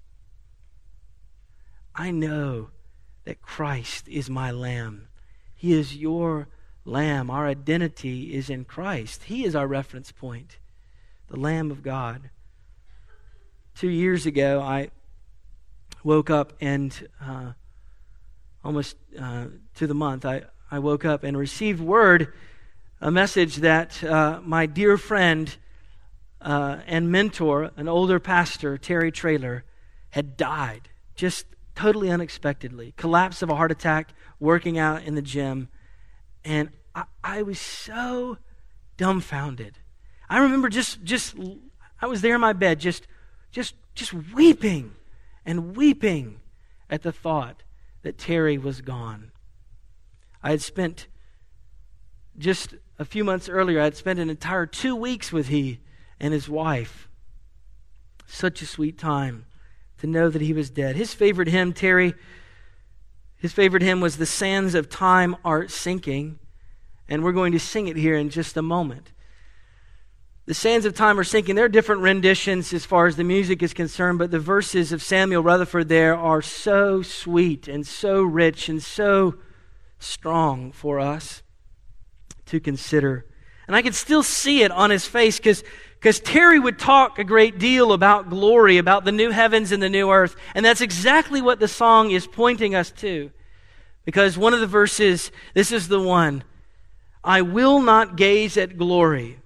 I 1.96 2.12
know 2.12 2.70
that 3.24 3.42
Christ 3.42 4.08
is 4.08 4.30
my 4.30 4.52
Lamb. 4.52 5.08
He 5.56 5.74
is 5.74 5.98
your 5.98 6.50
Lamb. 6.86 7.32
Our 7.32 7.48
identity 7.48 8.36
is 8.36 8.52
in 8.52 8.64
Christ. 8.64 9.24
He 9.24 9.44
is 9.44 9.56
our 9.56 9.66
reference 9.66 10.12
point, 10.12 10.60
the 11.30 11.40
Lamb 11.40 11.72
of 11.72 11.82
God. 11.82 12.30
Two 13.74 13.90
years 13.90 14.28
ago, 14.28 14.62
I 14.62 14.92
woke 16.04 16.30
up 16.30 16.54
and 16.62 17.08
uh, 17.22 17.54
almost 18.64 18.96
uh, 19.20 19.46
to 19.76 19.88
the 19.88 19.94
month, 19.94 20.26
I, 20.26 20.44
I 20.72 20.80
woke 20.80 21.06
up 21.06 21.24
and 21.24 21.38
received 21.38 21.80
word, 21.80 22.34
a 23.02 23.12
message 23.12 23.58
that 23.58 24.04
uh, 24.04 24.42
my 24.44 24.66
dear 24.66 24.98
friend 24.98 25.56
uh, 26.42 26.78
and 26.88 27.12
mentor, 27.12 27.72
an 27.76 27.88
older 27.88 28.20
pastor, 28.20 28.78
Terry 28.78 29.12
Trailer, 29.12 29.64
had 30.12 30.38
died 30.38 30.90
just 31.16 31.46
totally 31.76 32.10
unexpectedly. 32.10 32.94
Collapse 32.98 33.42
of 33.42 33.50
a 33.50 33.56
heart 33.56 33.72
attack, 33.72 34.14
working 34.40 34.78
out 34.78 35.04
in 35.04 35.16
the 35.16 35.22
gym. 35.22 35.70
And 36.44 36.70
I, 36.96 37.04
I 37.24 37.42
was 37.42 37.60
so 37.60 38.38
dumbfounded. 38.98 39.78
I 40.30 40.40
remember 40.40 40.70
just, 40.70 41.04
just, 41.04 41.36
I 42.02 42.08
was 42.08 42.22
there 42.22 42.36
in 42.36 42.42
my 42.42 42.54
bed, 42.54 42.80
just, 42.80 43.08
just, 43.52 43.76
just 43.96 44.14
weeping 44.14 44.92
and 45.50 45.76
weeping 45.76 46.40
at 46.92 47.02
the 47.02 47.12
thought 47.12 47.64
that 48.04 48.20
Terry 48.20 48.56
was 48.56 48.82
gone. 48.82 49.32
I 50.44 50.52
had 50.52 50.62
spent 50.62 51.08
just 52.38 52.76
a 53.00 53.04
few 53.04 53.24
months 53.24 53.50
earlier, 53.50 53.82
I 53.82 53.86
had 53.86 53.98
spent 53.98 54.20
an 54.20 54.30
entire 54.30 54.68
two 54.68 54.96
weeks 54.96 55.32
with 55.32 55.48
he 55.48 55.80
and 56.20 56.36
his 56.36 56.48
wife. 56.48 57.10
Such 58.28 58.62
a 58.62 58.68
sweet 58.68 59.00
time 59.00 59.48
to 59.98 60.06
know 60.06 60.30
that 60.30 60.44
he 60.44 60.54
was 60.54 60.70
dead. 60.70 60.96
His 60.96 61.16
favorite 61.16 61.48
hymn, 61.48 61.74
Terry, 61.74 62.14
his 63.36 63.52
favorite 63.52 63.82
hymn 63.82 64.02
was 64.02 64.18
The 64.18 64.28
Sands 64.28 64.76
of 64.76 64.88
Time 64.88 65.36
Are 65.44 65.68
Sinking, 65.68 66.38
and 67.08 67.24
we're 67.24 67.32
going 67.32 67.54
to 67.54 67.60
sing 67.60 67.88
it 67.88 67.98
here 67.98 68.16
in 68.16 68.30
just 68.30 68.56
a 68.56 68.62
moment. 68.62 69.14
The 70.50 70.56
sands 70.56 70.88
of 70.88 70.96
time 70.96 71.20
are 71.20 71.24
sinking. 71.24 71.54
There 71.54 71.66
are 71.66 71.70
different 71.70 72.02
renditions 72.02 72.74
as 72.74 72.84
far 72.84 73.06
as 73.06 73.16
the 73.16 73.24
music 73.24 73.62
is 73.62 73.72
concerned, 73.72 74.18
but 74.18 74.32
the 74.32 74.40
verses 74.40 74.92
of 74.92 75.04
Samuel 75.04 75.44
Rutherford 75.44 75.90
there 75.90 76.16
are 76.16 76.42
so 76.42 77.04
sweet 77.04 77.68
and 77.68 77.86
so 77.86 78.24
rich 78.24 78.68
and 78.68 78.82
so 78.82 79.36
strong 80.00 80.72
for 80.72 81.00
us 81.00 81.44
to 82.48 82.60
consider. 82.60 83.28
And 83.68 83.76
I 83.76 83.84
can 83.84 83.94
still 83.94 84.24
see 84.24 84.64
it 84.64 84.72
on 84.72 84.90
his 84.90 85.06
face 85.06 85.38
because 85.38 85.64
because 85.94 86.20
Terry 86.20 86.58
would 86.58 86.80
talk 86.80 87.20
a 87.20 87.24
great 87.24 87.60
deal 87.60 87.94
about 87.94 88.32
glory, 88.32 88.80
about 88.80 89.06
the 89.06 89.12
new 89.12 89.30
heavens 89.30 89.72
and 89.72 89.84
the 89.84 89.88
new 89.88 90.10
earth. 90.10 90.36
And 90.56 90.66
that's 90.66 90.82
exactly 90.82 91.44
what 91.44 91.60
the 91.60 91.68
song 91.68 92.10
is 92.10 92.26
pointing 92.26 92.74
us 92.74 92.90
to. 92.94 93.30
Because 94.04 94.36
one 94.36 94.56
of 94.56 94.62
the 94.62 94.66
verses, 94.66 95.32
this 95.54 95.72
is 95.72 95.90
the 95.90 96.02
one 96.02 96.44
I 97.24 97.44
will 97.44 97.84
not 97.84 98.16
gaze 98.16 98.58
at 98.58 98.80
glory 98.80 99.39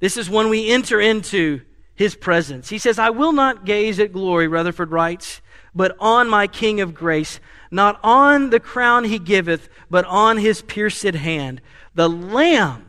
this 0.00 0.16
is 0.16 0.28
when 0.28 0.48
we 0.48 0.70
enter 0.70 1.00
into 1.00 1.62
his 1.94 2.14
presence. 2.14 2.68
He 2.68 2.78
says, 2.78 2.98
I 2.98 3.10
will 3.10 3.32
not 3.32 3.64
gaze 3.64 3.98
at 3.98 4.12
glory, 4.12 4.48
Rutherford 4.48 4.90
writes, 4.90 5.40
but 5.74 5.96
on 5.98 6.28
my 6.28 6.46
King 6.46 6.80
of 6.80 6.94
grace, 6.94 7.40
not 7.70 7.98
on 8.02 8.50
the 8.50 8.60
crown 8.60 9.04
he 9.04 9.18
giveth, 9.18 9.68
but 9.90 10.04
on 10.04 10.38
his 10.38 10.62
pierced 10.62 11.04
hand. 11.04 11.60
The 11.94 12.08
Lamb, 12.08 12.86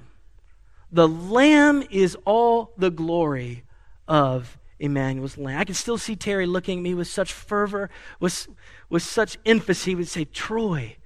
the 0.91 1.08
Lamb 1.08 1.84
is 1.89 2.17
all 2.26 2.74
the 2.78 2.91
glory 2.91 3.63
of 4.08 4.58
Emmanuel's 4.80 5.38
Lamb. 5.38 5.60
I 5.60 5.63
can 5.63 5.76
still 5.76 5.98
see 5.98 6.15
Terry 6.15 6.46
looking 6.46 6.80
at 6.80 6.84
me 6.84 6.93
with 6.93 7.08
such 7.08 7.34
fervor, 7.34 7.89
with, 8.20 8.48
with 8.89 9.04
such 9.04 9.38
emphasis. 9.46 9.86
He 9.86 9.96
would 9.96 10.08
say, 10.08 10.26
Troy, 10.26 10.98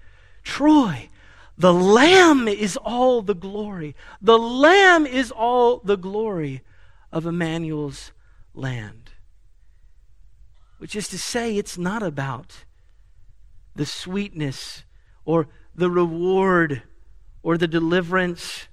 Troy, 0.44 1.10
the 1.62 1.74
Lamb 1.74 2.48
is 2.48 2.76
all 2.78 3.22
the 3.22 3.36
glory. 3.36 3.96
The 4.20 4.40
Lamb 4.40 5.06
is 5.06 5.30
all 5.30 5.78
the 5.78 5.96
glory 5.96 6.62
of 7.12 7.28
Emmanuel's 7.28 8.12
land. 8.56 9.12
Which 10.80 10.96
is 10.96 11.08
to 11.10 11.20
say, 11.20 11.58
it's 11.58 11.78
not 11.78 12.02
about 12.02 12.66
the 13.76 13.86
sweetness 13.86 14.86
or 15.24 15.48
the 15.76 15.92
reward 15.92 16.82
or 17.44 17.60
the 17.60 17.68
deliverance. 17.68 18.68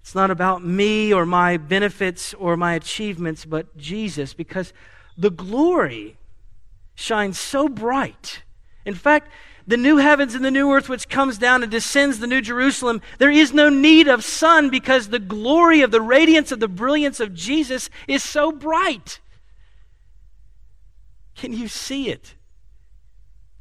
It's 0.00 0.14
not 0.14 0.30
about 0.30 0.64
me 0.64 1.12
or 1.12 1.26
my 1.26 1.58
benefits 1.58 2.32
or 2.32 2.56
my 2.56 2.72
achievements, 2.72 3.44
but 3.44 3.76
Jesus, 3.76 4.32
because 4.32 4.72
the 5.18 5.30
glory 5.30 6.16
shines 6.94 7.38
so 7.38 7.68
bright. 7.68 8.44
In 8.86 8.94
fact, 8.94 9.30
the 9.66 9.76
new 9.76 9.98
heavens 9.98 10.34
and 10.34 10.44
the 10.44 10.50
new 10.50 10.72
earth 10.72 10.88
which 10.88 11.08
comes 11.08 11.38
down 11.38 11.62
and 11.62 11.70
descends 11.70 12.18
the 12.18 12.26
new 12.26 12.40
Jerusalem, 12.40 13.00
there 13.18 13.30
is 13.30 13.52
no 13.52 13.68
need 13.68 14.08
of 14.08 14.24
sun 14.24 14.70
because 14.70 15.08
the 15.08 15.18
glory 15.18 15.82
of 15.82 15.90
the 15.90 16.00
radiance 16.00 16.52
of 16.52 16.60
the 16.60 16.68
brilliance 16.68 17.20
of 17.20 17.34
Jesus 17.34 17.88
is 18.08 18.22
so 18.22 18.52
bright. 18.52 19.20
Can 21.34 21.52
you 21.52 21.68
see 21.68 22.08
it? 22.08 22.34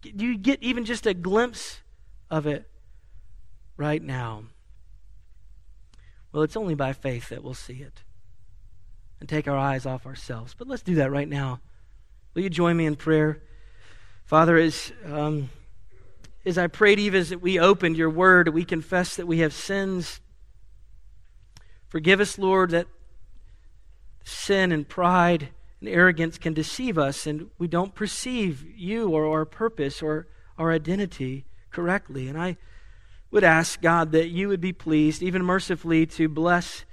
Do 0.01 0.25
you 0.25 0.37
get 0.37 0.61
even 0.63 0.85
just 0.85 1.05
a 1.05 1.13
glimpse 1.13 1.81
of 2.29 2.47
it 2.47 2.69
right 3.77 4.01
now? 4.01 4.43
Well, 6.31 6.43
it's 6.43 6.57
only 6.57 6.75
by 6.75 6.93
faith 6.93 7.29
that 7.29 7.43
we'll 7.43 7.53
see 7.53 7.81
it 7.81 8.03
and 9.19 9.29
take 9.29 9.47
our 9.47 9.57
eyes 9.57 9.85
off 9.85 10.05
ourselves. 10.05 10.55
But 10.57 10.67
let's 10.67 10.81
do 10.81 10.95
that 10.95 11.11
right 11.11 11.29
now. 11.29 11.59
Will 12.33 12.43
you 12.43 12.49
join 12.49 12.77
me 12.77 12.85
in 12.85 12.95
prayer? 12.95 13.41
Father, 14.25 14.57
as. 14.57 14.91
Um, 15.05 15.49
as 16.45 16.58
I 16.58 16.67
prayed, 16.67 16.99
even 16.99 17.21
as 17.21 17.36
we 17.36 17.60
opened 17.60 17.97
your 17.97 18.10
word, 18.10 18.49
we 18.49 18.65
confess 18.65 19.15
that 19.15 19.27
we 19.27 19.39
have 19.39 19.54
sins. 19.54 20.19
Forgive 21.88 22.19
us, 22.19 22.38
Lord, 22.38 22.71
that 22.71 22.88
sin 24.23 24.71
and 24.71 24.88
pride 24.88 25.49
and 25.80 25.89
arrogance 25.89 26.38
can 26.38 26.54
deceive 26.54 26.97
us 26.97 27.25
and 27.25 27.49
we 27.58 27.67
don't 27.67 27.95
perceive 27.95 28.65
you 28.75 29.10
or 29.10 29.25
our 29.25 29.45
purpose 29.45 30.01
or 30.01 30.27
our 30.58 30.71
identity 30.71 31.45
correctly. 31.71 32.27
And 32.27 32.39
I 32.39 32.58
would 33.32 33.43
ask, 33.43 33.82
God, 33.82 34.12
that 34.12 34.30
you 34.30 34.47
would 34.47 34.62
be 34.62 34.73
pleased, 34.73 35.23
even 35.23 35.43
mercifully, 35.43 36.06
to 36.06 36.27
bless 36.27 36.86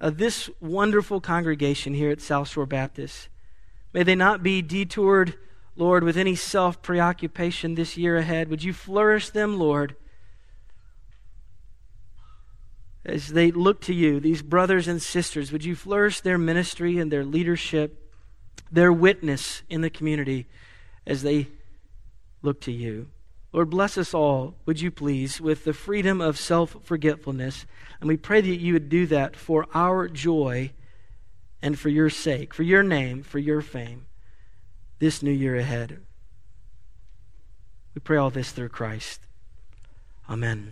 uh, 0.00 0.10
this 0.10 0.50
wonderful 0.60 1.20
congregation 1.20 1.94
here 1.94 2.10
at 2.10 2.20
South 2.20 2.48
Shore 2.48 2.66
Baptist. 2.66 3.28
May 3.92 4.02
they 4.02 4.14
not 4.14 4.42
be 4.42 4.60
detoured 4.60 5.34
Lord, 5.76 6.04
with 6.04 6.16
any 6.16 6.34
self 6.34 6.80
preoccupation 6.80 7.74
this 7.74 7.96
year 7.96 8.16
ahead. 8.16 8.48
Would 8.48 8.64
you 8.64 8.72
flourish 8.72 9.30
them, 9.30 9.58
Lord, 9.58 9.94
as 13.04 13.28
they 13.28 13.50
look 13.50 13.82
to 13.82 13.94
you, 13.94 14.18
these 14.18 14.42
brothers 14.42 14.88
and 14.88 15.00
sisters? 15.00 15.52
Would 15.52 15.64
you 15.64 15.76
flourish 15.76 16.20
their 16.20 16.38
ministry 16.38 16.98
and 16.98 17.12
their 17.12 17.24
leadership, 17.24 18.10
their 18.72 18.92
witness 18.92 19.62
in 19.68 19.82
the 19.82 19.90
community 19.90 20.46
as 21.06 21.22
they 21.22 21.48
look 22.40 22.60
to 22.62 22.72
you? 22.72 23.08
Lord, 23.52 23.70
bless 23.70 23.98
us 23.98 24.14
all, 24.14 24.56
would 24.64 24.80
you 24.80 24.90
please, 24.90 25.40
with 25.40 25.64
the 25.64 25.74
freedom 25.74 26.22
of 26.22 26.38
self 26.38 26.76
forgetfulness. 26.84 27.66
And 28.00 28.08
we 28.08 28.16
pray 28.16 28.40
that 28.40 28.56
you 28.56 28.72
would 28.72 28.88
do 28.88 29.06
that 29.08 29.36
for 29.36 29.66
our 29.74 30.08
joy 30.08 30.72
and 31.60 31.78
for 31.78 31.90
your 31.90 32.10
sake, 32.10 32.54
for 32.54 32.62
your 32.62 32.82
name, 32.82 33.22
for 33.22 33.38
your 33.38 33.60
fame 33.60 34.05
this 34.98 35.22
new 35.22 35.30
year 35.30 35.56
ahead. 35.56 35.98
We 37.94 38.00
pray 38.00 38.16
all 38.16 38.30
this 38.30 38.52
through 38.52 38.70
Christ. 38.70 39.20
Amen. 40.28 40.64